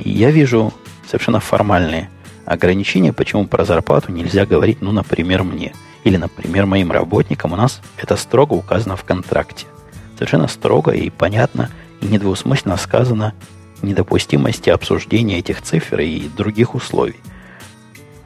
[0.00, 0.72] Я вижу
[1.06, 2.10] совершенно формальные
[2.46, 5.72] ограничение, почему про зарплату нельзя говорить, ну, например, мне.
[6.04, 7.52] Или, например, моим работникам.
[7.52, 9.66] У нас это строго указано в контракте.
[10.14, 13.34] Совершенно строго и понятно, и недвусмысленно сказано
[13.82, 17.16] недопустимости обсуждения этих цифр и других условий.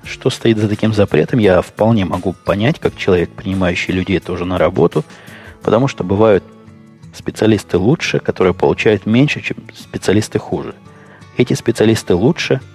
[0.05, 4.59] Что стоит за таким запретом, я вполне могу понять, как человек, принимающий людей тоже на
[4.59, 5.05] работу,
[5.63, 6.45] потому что бывают
[7.15, 10.75] специалисты лучше, которые получают меньше, чем специалисты хуже.
[11.37, 12.61] Эти специалисты лучше–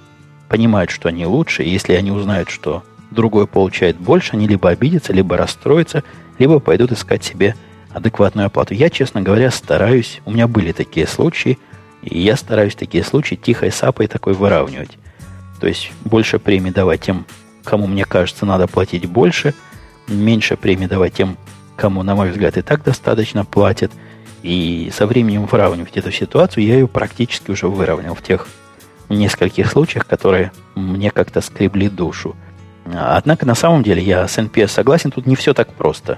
[0.53, 5.11] понимают, что они лучше, и если они узнают, что другой получает больше, они либо обидятся,
[5.11, 6.03] либо расстроятся,
[6.37, 7.55] либо пойдут искать себе
[7.89, 8.75] адекватную оплату.
[8.75, 11.57] Я, честно говоря, стараюсь, у меня были такие случаи,
[12.03, 14.99] и я стараюсь такие случаи тихой сапой такой выравнивать.
[15.59, 17.25] То есть больше премий давать тем,
[17.63, 19.55] кому, мне кажется, надо платить больше,
[20.07, 21.35] меньше премий давать тем,
[21.75, 23.91] кому, на мой взгляд, и так достаточно платят.
[24.43, 28.47] И со временем выравнивать эту ситуацию, я ее практически уже выровнял в тех
[29.09, 32.35] нескольких случаях, которые мне как-то скребли душу.
[32.85, 36.17] Однако на самом деле я с NPS согласен, тут не все так просто.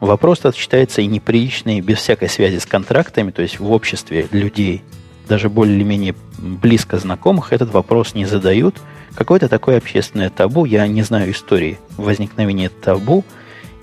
[0.00, 4.82] Вопрос этот считается и неприличный, без всякой связи с контрактами, то есть в обществе людей,
[5.28, 8.76] даже более-менее близко знакомых, этот вопрос не задают.
[9.14, 13.24] Какое-то такое общественное табу, я не знаю истории возникновения табу,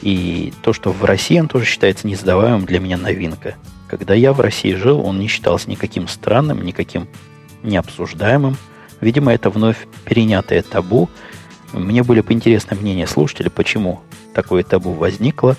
[0.01, 3.55] и то, что в России он тоже считается незадаваемым, для меня новинка.
[3.87, 7.07] Когда я в России жил, он не считался никаким странным, никаким
[7.64, 8.57] необсуждаемым.
[8.99, 11.09] Видимо, это вновь перенятое табу.
[11.74, 14.01] Мне были бы интересны мнения слушателей, почему
[14.34, 15.55] такое табу возникло,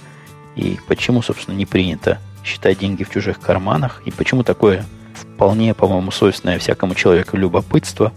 [0.54, 4.84] и почему, собственно, не принято считать деньги в чужих карманах, и почему такое
[5.14, 8.12] вполне, по-моему, свойственное всякому человеку любопытство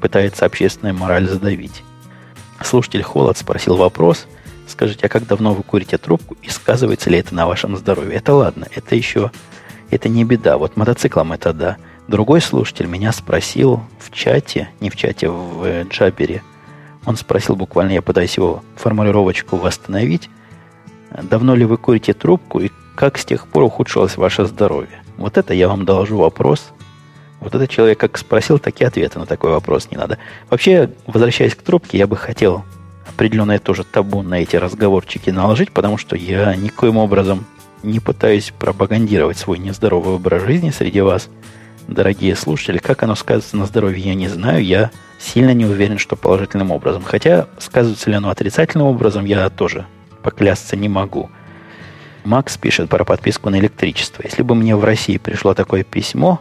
[0.00, 1.82] пытается общественная мораль задавить.
[2.62, 4.26] Слушатель Холод спросил вопрос,
[4.68, 8.16] скажите, а как давно вы курите трубку и сказывается ли это на вашем здоровье?
[8.16, 9.30] Это ладно, это еще,
[9.90, 10.58] это не беда.
[10.58, 11.76] Вот мотоциклом это да–
[12.10, 16.42] Другой слушатель меня спросил в чате, не в чате, в Джабере.
[17.06, 20.28] Он спросил буквально, я пытаюсь его формулировочку восстановить.
[21.22, 25.04] Давно ли вы курите трубку и как с тех пор ухудшилось ваше здоровье?
[25.18, 26.72] Вот это я вам доложу вопрос.
[27.38, 30.18] Вот этот человек как спросил, такие ответы на такой вопрос не надо.
[30.50, 32.64] Вообще, возвращаясь к трубке, я бы хотел
[33.06, 37.46] определенное тоже табу на эти разговорчики наложить, потому что я никоим образом
[37.84, 41.28] не пытаюсь пропагандировать свой нездоровый образ жизни среди вас,
[41.90, 42.78] дорогие слушатели.
[42.78, 44.64] Как оно сказывается на здоровье, я не знаю.
[44.64, 47.02] Я сильно не уверен, что положительным образом.
[47.02, 49.86] Хотя, сказывается ли оно отрицательным образом, я тоже
[50.22, 51.30] поклясться не могу.
[52.24, 54.22] Макс пишет про подписку на электричество.
[54.22, 56.40] Если бы мне в России пришло такое письмо,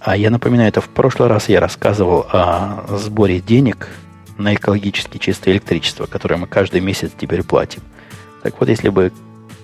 [0.00, 3.88] а я напоминаю, это в прошлый раз я рассказывал о сборе денег
[4.36, 7.82] на экологически чистое электричество, которое мы каждый месяц теперь платим.
[8.42, 9.12] Так вот, если бы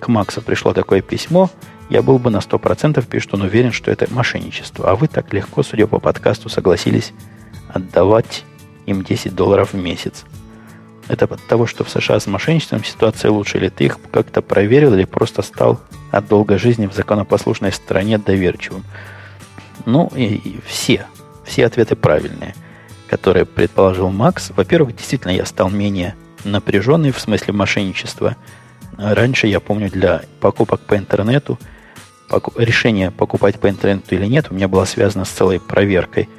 [0.01, 1.49] к Максу пришло такое письмо,
[1.89, 4.89] я был бы на 100% пишет, он уверен, что это мошенничество.
[4.89, 7.13] А вы так легко, судя по подкасту, согласились
[7.69, 8.43] отдавать
[8.85, 10.25] им 10 долларов в месяц.
[11.07, 14.93] Это от того, что в США с мошенничеством ситуация лучше, или ты их как-то проверил,
[14.93, 15.79] или просто стал
[16.11, 18.83] от долгой жизни в законопослушной стране доверчивым.
[19.85, 21.05] Ну, и, и все,
[21.43, 22.55] все ответы правильные,
[23.09, 24.51] которые предположил Макс.
[24.55, 28.37] Во-первых, действительно, я стал менее напряженный в смысле мошенничества.
[28.97, 31.57] Раньше, я помню, для покупок по интернету,
[32.55, 36.29] решение покупать по интернету или нет у меня было связано с целой проверкой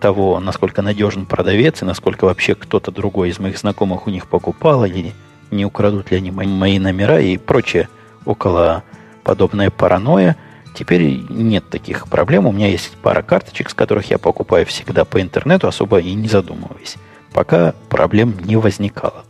[0.00, 4.84] того, насколько надежен продавец и насколько вообще кто-то другой из моих знакомых у них покупал,
[4.84, 5.12] или
[5.50, 7.88] не украдут ли они мои номера и прочее
[8.24, 8.84] около
[9.22, 10.36] подобная паранойя–
[10.76, 12.46] Теперь нет таких проблем.
[12.46, 16.28] У меня есть пара карточек, с которых я покупаю всегда по интернету, особо и не
[16.28, 16.96] задумываясь.
[17.32, 19.24] Пока проблем не возникало.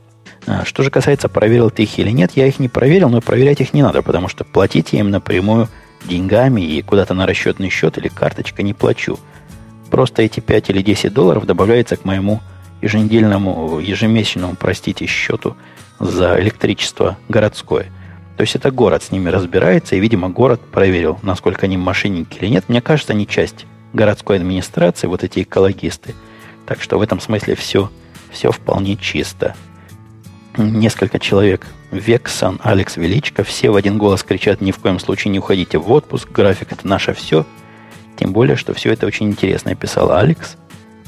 [0.46, 3.60] А, что же касается, проверил ты их или нет, я их не проверил, но проверять
[3.60, 5.68] их не надо, потому что платить я им напрямую
[6.04, 9.18] деньгами и куда-то на расчетный счет или карточка не плачу.
[9.90, 12.40] Просто эти 5 или 10 долларов добавляется к моему
[12.80, 15.56] еженедельному, ежемесячному, простите, счету
[15.98, 17.86] за электричество городское.
[18.36, 22.48] То есть это город с ними разбирается, и, видимо, город проверил, насколько они мошенники или
[22.48, 22.64] нет.
[22.68, 26.14] Мне кажется, они часть городской администрации, вот эти экологисты.
[26.66, 27.90] Так что в этом смысле все,
[28.30, 29.56] все вполне чисто.
[30.56, 35.38] Несколько человек, Вексан, Алекс Величко, все в один голос кричат, ни в коем случае не
[35.38, 37.44] уходите в отпуск, график это наше все.
[38.16, 40.56] Тем более, что все это очень интересно писал Алекс.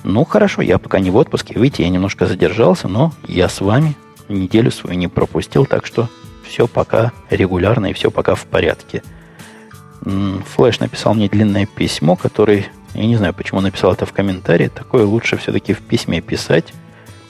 [0.05, 1.55] Ну, хорошо, я пока не в отпуске.
[1.55, 3.97] Видите, я немножко задержался, но я с вами
[4.29, 6.09] неделю свою не пропустил, так что
[6.47, 9.03] все пока регулярно и все пока в порядке.
[10.03, 15.05] Флэш написал мне длинное письмо, который, я не знаю, почему написал это в комментарии, такое
[15.05, 16.73] лучше все-таки в письме писать,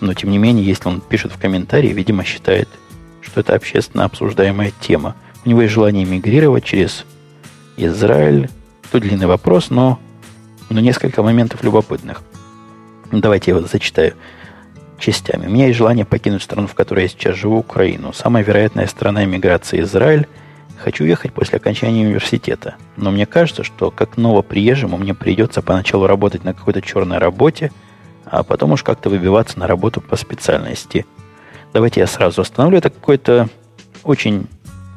[0.01, 2.69] но тем не менее, если он пишет в комментарии, видимо, считает,
[3.21, 5.17] что это общественно обсуждаемая тема.
[5.45, 7.05] У него есть желание мигрировать через
[7.77, 8.49] Израиль.
[8.91, 9.99] Тут длинный вопрос, но,
[10.71, 12.23] но несколько моментов любопытных.
[13.11, 14.15] Давайте я его зачитаю
[14.99, 15.47] частями.
[15.47, 18.13] У меня есть желание покинуть страну, в которой я сейчас живу, Украину.
[18.13, 20.27] Самая вероятная страна иммиграции Израиль.
[20.79, 22.77] Хочу уехать после окончания университета.
[22.97, 27.73] Но мне кажется, что как новоприезжему мне придется поначалу работать на какой-то черной работе,
[28.31, 31.07] а потом уж как-то выбиваться на работу по специальности.
[31.73, 32.79] Давайте я сразу остановлю.
[32.79, 33.49] Это какое-то
[34.03, 34.47] очень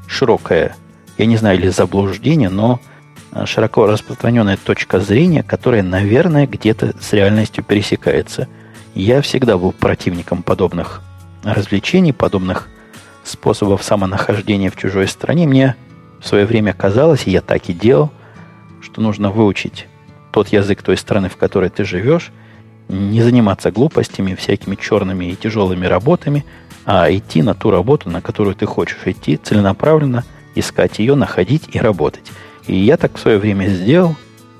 [0.07, 0.75] широкое,
[1.17, 2.79] я не знаю, или заблуждение, но
[3.45, 8.47] широко распространенная точка зрения, которая, наверное, где-то с реальностью пересекается–
[8.93, 11.01] я всегда был противником подобных
[11.43, 12.67] развлечений, подобных
[13.23, 15.47] способов самонахождения в чужой стране.
[15.47, 15.75] Мне
[16.19, 18.11] в свое время казалось, и я так и делал,
[18.81, 19.87] что нужно выучить
[20.31, 22.31] тот язык той страны, в которой ты живешь,
[22.91, 26.45] не заниматься глупостями, всякими черными и тяжелыми работами,
[26.85, 30.25] а идти на ту работу, на которую ты хочешь идти, целенаправленно
[30.55, 32.31] искать ее, находить и работать.
[32.67, 34.15] И я так в свое время сделал,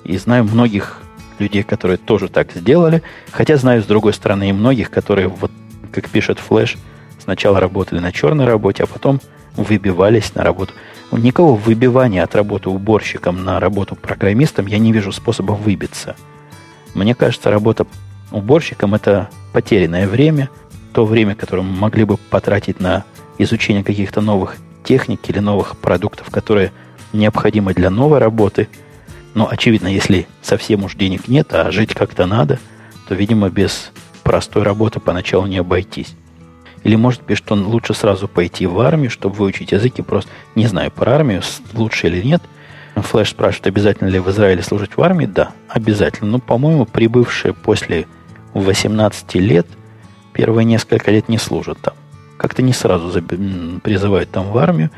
[0.06, 1.02] и знаю многих
[1.40, 3.04] людей, которые тоже так сделали.
[3.32, 5.52] Хотя знаю, с другой стороны, и многих, которые, вот
[5.92, 6.78] как пишет Флэш,
[7.20, 9.20] сначала работали на черной работе, а потом
[9.58, 10.74] выбивались на работу.
[11.12, 16.16] Никого выбивания от работы уборщиком на работу программистом я не вижу способа выбиться.
[16.94, 17.86] Мне кажется, работа
[18.32, 20.50] уборщиком– это потерянное время,
[20.94, 23.04] то время, которое мы могли бы потратить на
[23.38, 26.72] изучение каких-то новых техник или новых продуктов, которые
[27.14, 28.68] необходимы для новой работы–
[29.34, 32.60] но, очевидно, если совсем уж денег нет, а жить как-то надо,
[33.08, 33.92] то, видимо, без
[34.24, 36.16] простой работы поначалу не обойтись.
[36.84, 40.92] Или, может быть, что лучше сразу пойти в армию, чтобы выучить языки, просто не знаю,
[40.92, 41.42] про армию,
[41.74, 42.42] лучше или нет.
[42.96, 45.26] Флэш спрашивает, обязательно ли в Израиле служить в армии?
[45.26, 46.32] Да, обязательно.
[46.32, 48.08] Но, по-моему, прибывшие после
[48.54, 49.68] 18 лет
[50.34, 51.94] первые несколько лет не служат там.
[52.38, 54.90] Как-то не сразу призывают там в армию.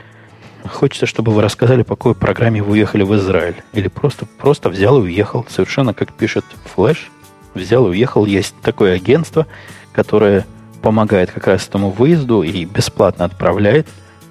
[0.66, 3.62] Хочется, чтобы вы рассказали, по какой программе вы уехали в Израиль.
[3.74, 5.46] Или просто, просто взял и уехал.
[5.50, 7.12] Совершенно как пишет Флэш.
[7.54, 8.26] Взял и уехал.
[8.26, 9.46] Есть такое агентство,
[9.92, 10.46] которое
[10.82, 13.88] помогает как раз этому выезду и бесплатно отправляет.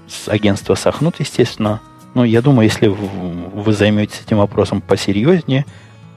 [0.09, 1.81] С агентства Сахнут, естественно.
[2.15, 5.67] Но я думаю, если вы займетесь этим вопросом посерьезнее,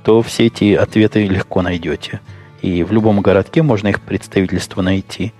[0.04, 2.22] то все эти ответы легко найдете.
[2.66, 5.34] И в любом городке можно их представительство найти.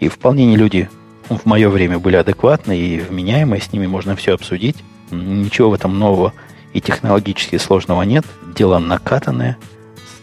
[0.00, 0.90] И вполне не люди
[1.28, 4.74] в мое время были адекватны и вменяемые, с ними можно все обсудить.
[5.12, 6.32] Ничего в этом нового
[6.72, 8.24] и технологически сложного нет.
[8.56, 9.56] Дело накатанное.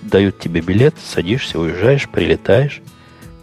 [0.02, 2.82] Дают тебе билет, садишься, уезжаешь, прилетаешь,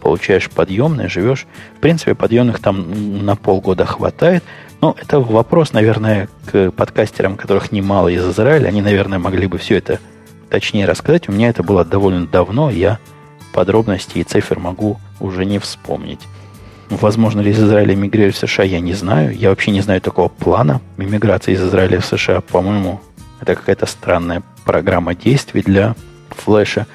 [0.01, 1.47] получаешь подъемные, живешь.
[1.77, 4.43] В принципе, подъемных там на полгода хватает.
[4.81, 8.67] Но это вопрос, наверное, к подкастерам, которых немало из Израиля.
[8.67, 9.99] Они, наверное, могли бы все это
[10.49, 11.29] точнее рассказать.
[11.29, 12.69] У меня это было довольно давно.
[12.69, 12.99] Я
[13.53, 16.21] подробности и цифр могу уже не вспомнить.
[16.89, 19.35] Возможно ли из Израиля мигрировать в США, я не знаю.
[19.35, 22.41] Я вообще не знаю такого плана миграции из Израиля в США.
[22.41, 23.01] По-моему,
[23.39, 25.95] это какая-то странная программа действий для
[26.29, 26.87] флеша.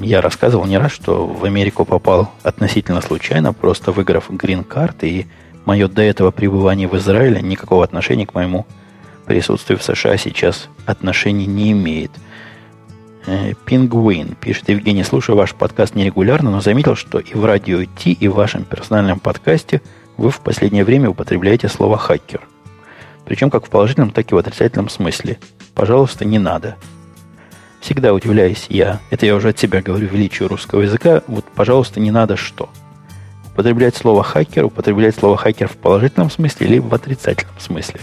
[0.00, 5.26] Я рассказывал не раз, что в Америку попал относительно случайно, просто выиграв грин-карты, и
[5.64, 8.66] мое до этого пребывание в Израиле никакого отношения к моему
[9.26, 12.10] присутствию в США сейчас отношений не имеет–
[13.64, 18.28] Пингвин пишет, Евгений, слушаю ваш подкаст нерегулярно, но заметил, что и в радио Ти, и
[18.28, 19.80] в вашем персональном подкасте
[20.18, 22.42] вы в последнее время употребляете слово «хакер».
[23.24, 25.38] Причем как в положительном, так и в отрицательном смысле.
[25.74, 26.76] Пожалуйста, не надо.
[27.80, 32.10] Всегда удивляюсь я, это я уже от себя говорю, величию русского языка, вот, пожалуйста, не
[32.10, 32.68] надо что?
[33.52, 38.00] Употреблять слово «хакер», употреблять слово «хакер» в положительном смысле или в отрицательном смысле.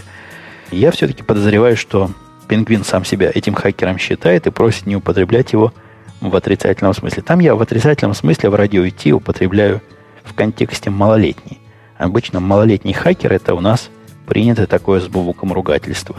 [0.72, 2.10] Я все-таки подозреваю, что
[2.52, 5.72] Пингвин сам себя этим хакером считает и просит не употреблять его
[6.20, 7.22] в отрицательном смысле.
[7.22, 9.80] Там я в отрицательном смысле в радио идти употребляю
[10.22, 11.60] в контексте малолетний.
[11.96, 13.88] Обычно малолетний хакер это у нас
[14.26, 16.16] принято такое с бубуком ругательство.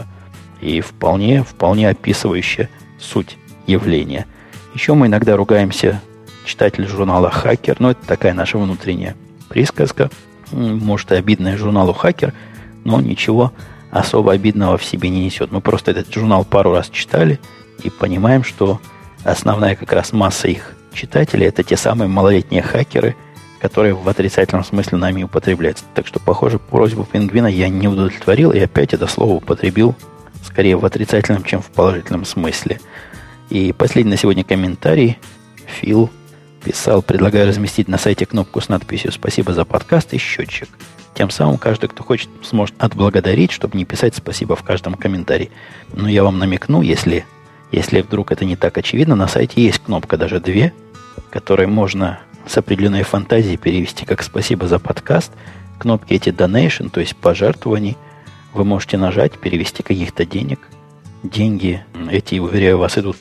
[0.60, 2.68] И вполне, вполне описывающее
[2.98, 4.26] суть явления.
[4.74, 6.00] Еще мы иногда ругаемся
[6.44, 9.14] читатель журнала «Хакер», но это такая наша внутренняя
[9.48, 10.10] присказка.
[10.50, 12.34] Может, и обидная журналу «Хакер»,
[12.82, 13.52] но ничего
[13.94, 15.52] особо обидного в себе не несет.
[15.52, 17.38] Мы просто этот журнал пару раз читали
[17.84, 18.80] и понимаем, что
[19.22, 23.14] основная как раз масса их читателей это те самые малолетние хакеры,
[23.60, 25.84] которые в отрицательном смысле нами употребляются.
[25.94, 29.94] Так что, похоже, просьбу пингвина я не удовлетворил и опять это слово употребил
[30.44, 32.80] скорее в отрицательном, чем в положительном смысле.
[33.48, 35.18] И последний на сегодня комментарий.
[35.66, 36.10] Фил
[36.64, 40.68] писал, предлагаю разместить на сайте кнопку с надписью «Спасибо за подкаст» и счетчик–
[41.14, 45.50] тем самым каждый, кто хочет, сможет отблагодарить, чтобы не писать спасибо в каждом комментарии.
[45.92, 47.24] Но я вам намекну, если,
[47.72, 50.72] если вдруг это не так очевидно, на сайте есть кнопка, даже две,
[51.30, 55.32] которые можно с определенной фантазией перевести как «спасибо за подкаст».
[55.78, 57.96] Кнопки эти donation, то есть пожертвований,
[58.52, 60.60] вы можете нажать, перевести каких-то денег.
[61.22, 63.16] Деньги эти, уверяю вас, идут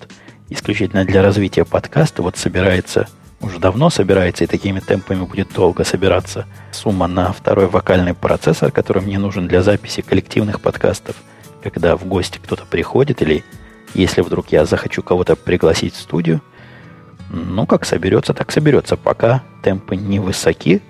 [0.50, 2.22] исключительно для развития подкаста.
[2.22, 3.08] Вот собирается
[3.44, 9.04] уже давно собирается и такими темпами будет долго собираться сумма на второй вокальный процессор, который
[9.04, 11.16] мне нужен для записи коллективных подкастов,
[11.62, 13.44] когда в гости кто-то приходит или
[13.94, 16.41] если вдруг я захочу кого-то пригласить в студию,
[17.30, 18.96] ну, как соберется, так соберется.
[18.96, 20.82] Пока темпы не высоки.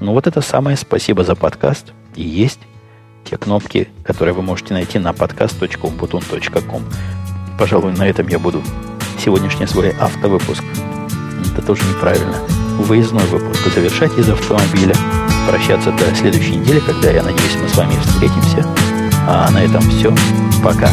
[0.00, 1.92] Ну, вот это самое спасибо за подкаст.
[2.16, 2.60] И есть
[3.24, 6.84] те кнопки, которые вы можете найти на podcast.umbutun.com.
[7.58, 8.62] Пожалуй, на этом я буду
[9.18, 10.64] сегодняшний свой автовыпуск
[11.52, 12.34] это тоже неправильно.
[12.78, 14.94] Выездной выпуск завершать из автомобиля.
[15.48, 18.66] Прощаться до следующей недели, когда, я надеюсь, мы с вами встретимся.
[19.26, 20.14] А на этом все.
[20.62, 20.90] Пока.